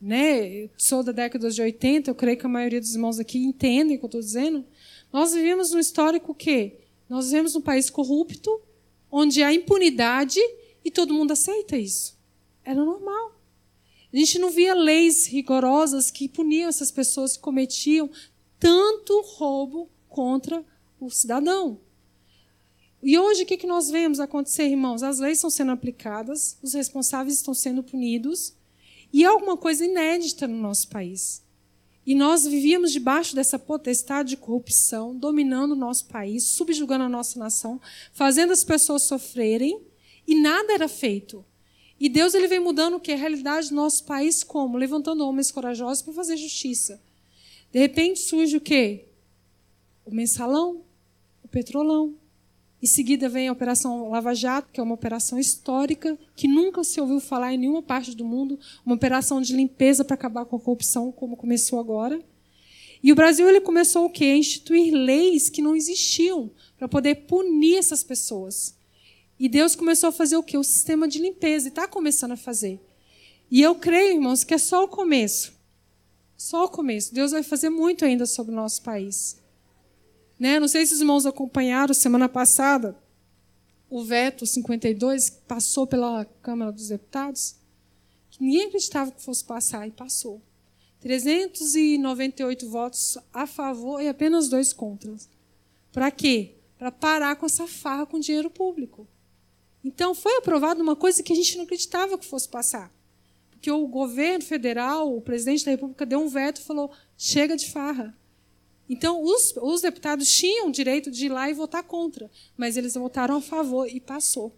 né? 0.00 0.48
Eu 0.48 0.70
sou 0.78 1.02
da 1.02 1.12
década 1.12 1.50
de 1.50 1.60
80, 1.60 2.10
eu 2.10 2.14
creio 2.14 2.38
que 2.38 2.46
a 2.46 2.48
maioria 2.48 2.80
dos 2.80 2.94
irmãos 2.94 3.18
aqui 3.18 3.38
entendem 3.38 3.96
o 3.96 3.98
que 3.98 4.04
eu 4.04 4.08
estou 4.08 4.20
dizendo. 4.20 4.64
Nós 5.12 5.34
vivemos 5.34 5.70
num 5.70 5.78
histórico 5.78 6.34
que 6.34 6.78
nós 7.08 7.26
vivemos 7.26 7.54
num 7.54 7.60
país 7.60 7.90
corrupto, 7.90 8.60
onde 9.10 9.42
há 9.42 9.52
impunidade 9.52 10.40
e 10.84 10.90
todo 10.90 11.14
mundo 11.14 11.32
aceita 11.32 11.76
isso. 11.76 12.18
Era 12.64 12.82
normal. 12.84 13.33
A 14.14 14.16
gente 14.16 14.38
não 14.38 14.48
via 14.48 14.74
leis 14.74 15.26
rigorosas 15.26 16.08
que 16.08 16.28
puniam 16.28 16.68
essas 16.68 16.92
pessoas 16.92 17.36
que 17.36 17.42
cometiam 17.42 18.08
tanto 18.60 19.20
roubo 19.22 19.90
contra 20.08 20.64
o 21.00 21.10
cidadão. 21.10 21.80
E 23.02 23.18
hoje 23.18 23.42
o 23.42 23.46
que, 23.46 23.66
nós 23.66 23.90
vemos 23.90 24.20
acontecer, 24.20 24.68
irmãos? 24.68 25.02
As 25.02 25.18
leis 25.18 25.38
estão 25.38 25.50
sendo 25.50 25.72
aplicadas, 25.72 26.56
os 26.62 26.74
responsáveis 26.74 27.34
estão 27.34 27.52
sendo 27.52 27.82
punidos, 27.82 28.54
e 29.12 29.24
é 29.24 29.26
alguma 29.26 29.56
coisa 29.56 29.84
inédita 29.84 30.46
no 30.46 30.56
nosso 30.58 30.88
país. 30.88 31.42
E 32.06 32.14
nós 32.14 32.46
vivíamos 32.46 32.92
debaixo 32.92 33.34
dessa 33.34 33.58
potestade 33.58 34.30
de 34.30 34.36
corrupção, 34.36 35.16
dominando 35.16 35.72
o 35.72 35.76
nosso 35.76 36.06
país, 36.06 36.44
subjugando 36.44 37.04
a 37.04 37.08
nossa 37.08 37.36
nação, 37.36 37.80
fazendo 38.12 38.52
as 38.52 38.62
pessoas 38.62 39.02
sofrerem, 39.02 39.82
e 40.24 40.40
nada 40.40 40.72
era 40.72 40.86
feito. 40.86 41.44
E 42.04 42.08
Deus 42.10 42.34
ele 42.34 42.46
vem 42.46 42.60
mudando 42.60 42.96
o 42.96 43.00
que? 43.00 43.12
A 43.12 43.16
realidade 43.16 43.70
do 43.70 43.76
nosso 43.76 44.04
país 44.04 44.44
como? 44.44 44.76
Levantando 44.76 45.26
homens 45.26 45.50
corajosos 45.50 46.02
para 46.02 46.12
fazer 46.12 46.36
justiça. 46.36 47.00
De 47.72 47.78
repente 47.78 48.20
surge 48.20 48.58
o 48.58 48.60
quê? 48.60 49.06
O 50.04 50.14
mensalão, 50.14 50.82
o 51.42 51.48
petrolão, 51.48 52.14
em 52.82 52.86
seguida 52.86 53.26
vem 53.26 53.48
a 53.48 53.52
Operação 53.52 54.10
Lava 54.10 54.34
Jato, 54.34 54.68
que 54.70 54.78
é 54.78 54.82
uma 54.82 54.94
operação 54.94 55.38
histórica 55.38 56.18
que 56.36 56.46
nunca 56.46 56.84
se 56.84 57.00
ouviu 57.00 57.20
falar 57.20 57.54
em 57.54 57.56
nenhuma 57.56 57.80
parte 57.80 58.14
do 58.14 58.22
mundo, 58.22 58.60
uma 58.84 58.96
operação 58.96 59.40
de 59.40 59.56
limpeza 59.56 60.04
para 60.04 60.12
acabar 60.12 60.44
com 60.44 60.56
a 60.56 60.60
corrupção, 60.60 61.10
como 61.10 61.38
começou 61.38 61.80
agora. 61.80 62.20
E 63.02 63.12
o 63.12 63.14
Brasil 63.14 63.48
ele 63.48 63.62
começou 63.62 64.04
o 64.04 64.10
quê? 64.10 64.26
A 64.26 64.36
instituir 64.36 64.92
leis 64.92 65.48
que 65.48 65.62
não 65.62 65.74
existiam 65.74 66.50
para 66.76 66.86
poder 66.86 67.14
punir 67.26 67.76
essas 67.76 68.04
pessoas. 68.04 68.74
E 69.38 69.48
Deus 69.48 69.74
começou 69.74 70.08
a 70.08 70.12
fazer 70.12 70.36
o 70.36 70.42
quê? 70.42 70.56
O 70.56 70.64
sistema 70.64 71.08
de 71.08 71.18
limpeza, 71.18 71.66
e 71.66 71.68
está 71.68 71.88
começando 71.88 72.32
a 72.32 72.36
fazer. 72.36 72.80
E 73.50 73.60
eu 73.60 73.74
creio, 73.74 74.14
irmãos, 74.14 74.44
que 74.44 74.54
é 74.54 74.58
só 74.58 74.84
o 74.84 74.88
começo. 74.88 75.52
Só 76.36 76.64
o 76.64 76.68
começo. 76.68 77.14
Deus 77.14 77.32
vai 77.32 77.42
fazer 77.42 77.70
muito 77.70 78.04
ainda 78.04 78.26
sobre 78.26 78.52
o 78.52 78.56
nosso 78.56 78.82
país. 78.82 79.40
Né? 80.38 80.58
Não 80.58 80.68
sei 80.68 80.86
se 80.86 80.94
os 80.94 81.00
irmãos 81.00 81.26
acompanharam 81.26 81.94
semana 81.94 82.28
passada 82.28 82.96
o 83.88 84.02
veto 84.02 84.44
52 84.44 85.30
que 85.30 85.40
passou 85.42 85.86
pela 85.86 86.24
Câmara 86.42 86.72
dos 86.72 86.88
Deputados, 86.88 87.54
que 88.30 88.42
ninguém 88.42 88.66
acreditava 88.66 89.12
que 89.12 89.22
fosse 89.22 89.44
passar 89.44 89.86
e 89.86 89.92
passou. 89.92 90.42
398 91.00 92.68
votos 92.68 93.18
a 93.32 93.46
favor 93.46 94.00
e 94.00 94.08
apenas 94.08 94.48
dois 94.48 94.72
contra. 94.72 95.14
Para 95.92 96.10
quê? 96.10 96.56
para 96.84 96.92
parar 96.92 97.36
com 97.36 97.46
essa 97.46 97.66
farra 97.66 98.04
com 98.04 98.18
dinheiro 98.18 98.50
público. 98.50 99.06
Então, 99.84 100.14
foi 100.14 100.36
aprovada 100.38 100.82
uma 100.82 100.96
coisa 100.96 101.22
que 101.22 101.32
a 101.32 101.36
gente 101.36 101.56
não 101.56 101.64
acreditava 101.64 102.16
que 102.16 102.24
fosse 102.24 102.48
passar. 102.48 102.90
Porque 103.50 103.70
o 103.70 103.86
governo 103.86 104.44
federal, 104.44 105.14
o 105.14 105.20
presidente 105.20 105.64
da 105.64 105.70
República, 105.70 106.06
deu 106.06 106.20
um 106.20 106.28
veto 106.28 106.60
e 106.60 106.64
falou: 106.64 106.90
chega 107.16 107.56
de 107.56 107.70
farra. 107.70 108.16
Então, 108.88 109.22
os, 109.22 109.54
os 109.56 109.80
deputados 109.80 110.28
tinham 110.28 110.68
o 110.68 110.72
direito 110.72 111.10
de 111.10 111.26
ir 111.26 111.28
lá 111.30 111.48
e 111.48 111.54
votar 111.54 111.82
contra, 111.82 112.30
mas 112.56 112.76
eles 112.76 112.94
votaram 112.94 113.36
a 113.36 113.40
favor 113.40 113.88
e 113.88 114.00
passou. 114.00 114.54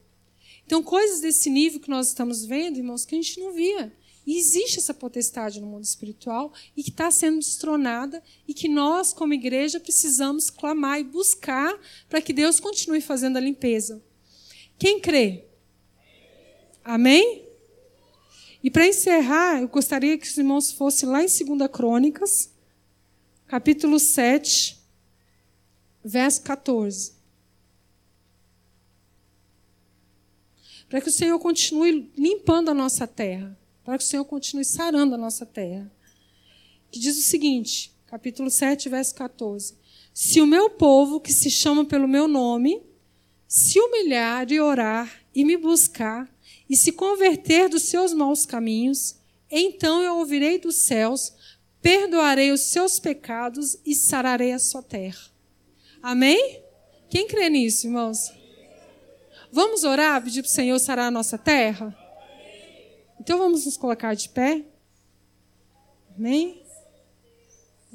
Então, 0.65 0.83
coisas 0.83 1.21
desse 1.21 1.49
nível 1.49 1.81
que 1.81 1.89
nós 1.89 2.09
estamos 2.09 2.45
vendo, 2.45 2.79
irmãos, 2.79 3.05
que 3.05 3.15
a 3.15 3.23
gente 3.23 3.39
não 3.39 3.53
via. 3.53 3.93
E 4.27 4.37
existe 4.37 4.81
essa 4.81 4.93
potestade 4.93 5.61
no 5.61 5.69
mundo 5.69 5.85
espiritual 5.85 6.53
e 6.77 6.83
que 6.83 6.91
está 6.91 7.13
sendo 7.13 7.39
destronada 7.39 8.21
e 8.49 8.53
que 8.53 8.69
nós, 8.69 9.13
como 9.13 9.33
igreja, 9.33 9.79
precisamos 9.79 10.51
clamar 10.51 10.99
e 10.99 11.05
buscar 11.05 11.79
para 12.09 12.21
que 12.21 12.33
Deus 12.33 12.59
continue 12.59 13.01
fazendo 13.01 13.37
a 13.37 13.41
limpeza. 13.41 14.03
Quem 14.79 15.01
crê? 15.01 15.45
Amém? 16.85 17.47
E 18.63 18.71
para 18.71 18.87
encerrar, 18.87 19.61
eu 19.61 19.69
gostaria 19.69 20.19
que 20.19 20.27
os 20.27 20.37
irmãos 20.37 20.73
fossem 20.73 21.09
lá 21.09 21.23
em 21.23 21.27
2 21.27 21.71
Crônicas, 21.71 22.53
capítulo 23.47 23.99
7, 23.99 24.79
verso 26.05 26.43
14. 26.43 27.15
Para 30.89 31.01
que 31.01 31.09
o 31.09 31.13
Senhor 31.13 31.39
continue 31.39 32.13
limpando 32.17 32.71
a 32.71 32.75
nossa 32.75 33.07
terra 33.07 33.57
para 33.87 33.97
que 33.97 34.03
o 34.03 34.07
Senhor 34.07 34.25
continue 34.25 34.65
sarando 34.65 35.15
a 35.15 35.19
nossa 35.19 35.47
terra. 35.47 35.89
Que 36.91 36.99
diz 36.99 37.17
o 37.17 37.23
seguinte, 37.23 37.95
capítulo 38.07 38.51
7, 38.51 38.89
verso 38.89 39.15
14: 39.15 39.77
Se 40.13 40.41
o 40.41 40.47
meu 40.47 40.69
povo, 40.71 41.21
que 41.21 41.33
se 41.33 41.49
chama 41.49 41.85
pelo 41.85 42.09
meu 42.09 42.27
nome, 42.27 42.83
se 43.47 43.79
humilhar 43.79 44.51
e 44.51 44.61
orar 44.61 45.11
e 45.35 45.45
me 45.45 45.57
buscar 45.57 46.29
e 46.69 46.77
se 46.77 46.93
converter 46.93 47.69
dos 47.69 47.85
seus 47.85 48.13
maus 48.13 48.45
caminhos, 48.45 49.17
então 49.51 50.03
eu 50.03 50.17
ouvirei 50.17 50.59
dos 50.59 50.77
céus, 50.77 51.33
perdoarei 51.81 52.51
os 52.51 52.63
seus 52.63 52.99
pecados 52.99 53.79
e 53.87 53.95
sararei 53.95 54.53
a 54.53 54.59
sua 54.59 54.83
terra. 54.83 55.31
Amém? 56.03 56.63
Quem 57.09 57.27
crê 57.27 57.49
nisso, 57.49 57.87
irmãos? 57.87 58.33
Vamos 59.53 59.85
orar, 59.85 60.23
pedir 60.23 60.43
para 60.43 60.49
o 60.49 60.53
Senhor 60.53 60.79
sarar 60.79 61.07
a 61.07 61.11
nossa 61.11 61.39
terra? 61.39 61.97
Então 63.21 63.39
vamos 63.39 63.65
nos 63.65 63.77
colocar 63.77 64.15
de 64.15 64.29
pé. 64.29 64.65
Amém? 66.17 66.66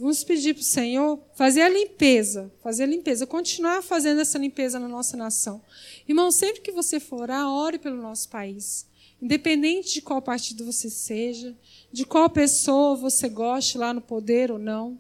Vamos 0.02 0.24
pedir 0.24 0.56
para 0.56 0.62
o 0.62 0.64
Senhor 0.64 1.20
fazer 1.36 1.62
a 1.62 1.70
limpeza, 1.70 2.52
fazer 2.64 2.86
a 2.86 2.88
limpeza, 2.88 3.28
continuar 3.28 3.84
fazendo 3.84 4.20
essa 4.20 4.40
limpeza 4.40 4.80
na 4.80 4.88
nossa 4.88 5.16
nação. 5.16 5.62
Irmão, 6.10 6.32
sempre 6.32 6.62
que 6.62 6.72
você 6.72 7.00
for 7.00 7.22
orar, 7.22 7.48
ore 7.48 7.78
pelo 7.78 8.02
nosso 8.02 8.28
país. 8.28 8.88
Independente 9.22 9.94
de 9.94 10.02
qual 10.02 10.20
partido 10.20 10.66
você 10.66 10.90
seja, 10.90 11.56
de 11.92 12.04
qual 12.04 12.28
pessoa 12.32 12.96
você 12.96 13.30
goste 13.30 13.78
lá 13.78 13.94
no 13.94 14.02
poder 14.02 14.52
ou 14.52 14.58
não, 14.58 14.98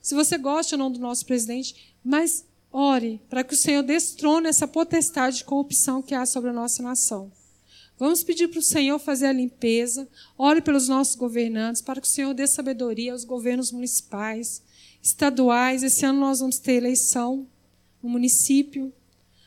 se 0.00 0.14
você 0.14 0.38
gosta 0.38 0.76
ou 0.76 0.78
não 0.78 0.92
do 0.92 1.00
nosso 1.00 1.26
presidente, 1.26 1.96
mas 2.04 2.46
ore 2.70 3.20
para 3.28 3.42
que 3.42 3.54
o 3.54 3.56
Senhor 3.56 3.82
destrone 3.82 4.46
essa 4.46 4.68
potestade 4.68 5.38
de 5.38 5.44
corrupção 5.44 6.00
que 6.00 6.14
há 6.14 6.24
sobre 6.24 6.50
a 6.50 6.52
nossa 6.52 6.84
nação. 6.84 7.32
Vamos 7.98 8.22
pedir 8.22 8.48
para 8.48 8.58
o 8.58 8.62
Senhor 8.62 8.98
fazer 8.98 9.26
a 9.26 9.32
limpeza. 9.32 10.08
Ore 10.36 10.60
pelos 10.60 10.88
nossos 10.88 11.14
governantes, 11.14 11.80
para 11.80 12.00
que 12.00 12.06
o 12.06 12.10
Senhor 12.10 12.34
dê 12.34 12.46
sabedoria 12.46 13.12
aos 13.12 13.24
governos 13.24 13.72
municipais, 13.72 14.62
estaduais. 15.02 15.82
Esse 15.82 16.04
ano 16.04 16.20
nós 16.20 16.40
vamos 16.40 16.58
ter 16.58 16.74
eleição 16.74 17.46
no 18.02 18.08
município. 18.08 18.92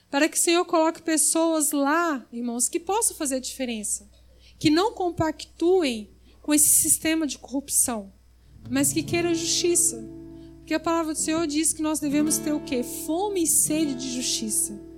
Para 0.10 0.28
que 0.28 0.38
o 0.38 0.41
Senhor 0.41 0.66
coloque 0.66 1.04
pessoas 1.04 1.72
lá, 1.72 2.28
irmãos, 2.34 2.68
que 2.68 2.80
possam 2.80 3.16
fazer 3.16 3.36
a 3.36 3.39
diferença. 3.39 4.10
Que 4.58 4.72
não 4.72 4.93
compactuem 4.93 6.10
com 6.41 6.52
esse 6.52 6.70
sistema 6.70 7.28
de 7.28 7.38
corrupção, 7.38 8.12
mas 8.68 8.91
que 8.91 9.04
queiram 9.04 9.34
justiça. 9.36 10.04
Porque 10.58 10.74
a 10.74 10.80
palavra 10.80 11.14
do 11.14 11.20
Senhor 11.20 11.45
diz 11.45 11.72
que 11.72 11.82
nós 11.82 12.00
devemos 12.00 12.39
ter 12.39 12.52
o 12.52 12.60
quê? 12.60 12.82
Fome 12.82 13.43
e 13.43 13.47
sede 13.47 13.93
de 13.93 14.12
justiça. 14.12 14.89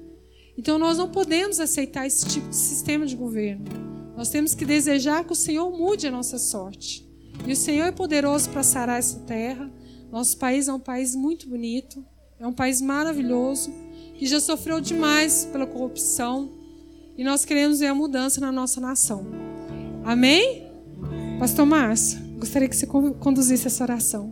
Então 0.61 0.77
nós 0.77 0.95
não 0.99 1.09
podemos 1.09 1.59
aceitar 1.59 2.05
esse 2.05 2.23
tipo 2.23 2.47
de 2.49 2.55
sistema 2.55 3.07
de 3.07 3.15
governo. 3.15 3.65
Nós 4.15 4.29
temos 4.29 4.53
que 4.53 4.63
desejar 4.63 5.23
que 5.23 5.31
o 5.31 5.35
Senhor 5.35 5.75
mude 5.75 6.05
a 6.05 6.11
nossa 6.11 6.37
sorte. 6.37 7.03
E 7.47 7.51
o 7.51 7.55
Senhor 7.55 7.85
é 7.85 7.91
poderoso 7.91 8.47
para 8.51 8.61
sarar 8.61 8.99
essa 8.99 9.17
terra. 9.21 9.71
Nosso 10.11 10.37
país 10.37 10.67
é 10.67 10.73
um 10.73 10.79
país 10.79 11.15
muito 11.15 11.49
bonito, 11.49 12.05
é 12.39 12.45
um 12.45 12.53
país 12.53 12.79
maravilhoso, 12.79 13.73
que 14.13 14.27
já 14.27 14.39
sofreu 14.39 14.79
demais 14.79 15.45
pela 15.51 15.65
corrupção. 15.65 16.51
E 17.17 17.23
nós 17.23 17.43
queremos 17.43 17.79
ver 17.79 17.87
a 17.87 17.95
mudança 17.95 18.39
na 18.39 18.51
nossa 18.51 18.79
nação. 18.79 19.25
Amém? 20.03 20.67
Pastor 21.39 21.65
Márcio, 21.65 22.19
gostaria 22.37 22.69
que 22.69 22.75
você 22.75 22.85
conduzisse 22.85 23.65
essa 23.65 23.83
oração. 23.83 24.29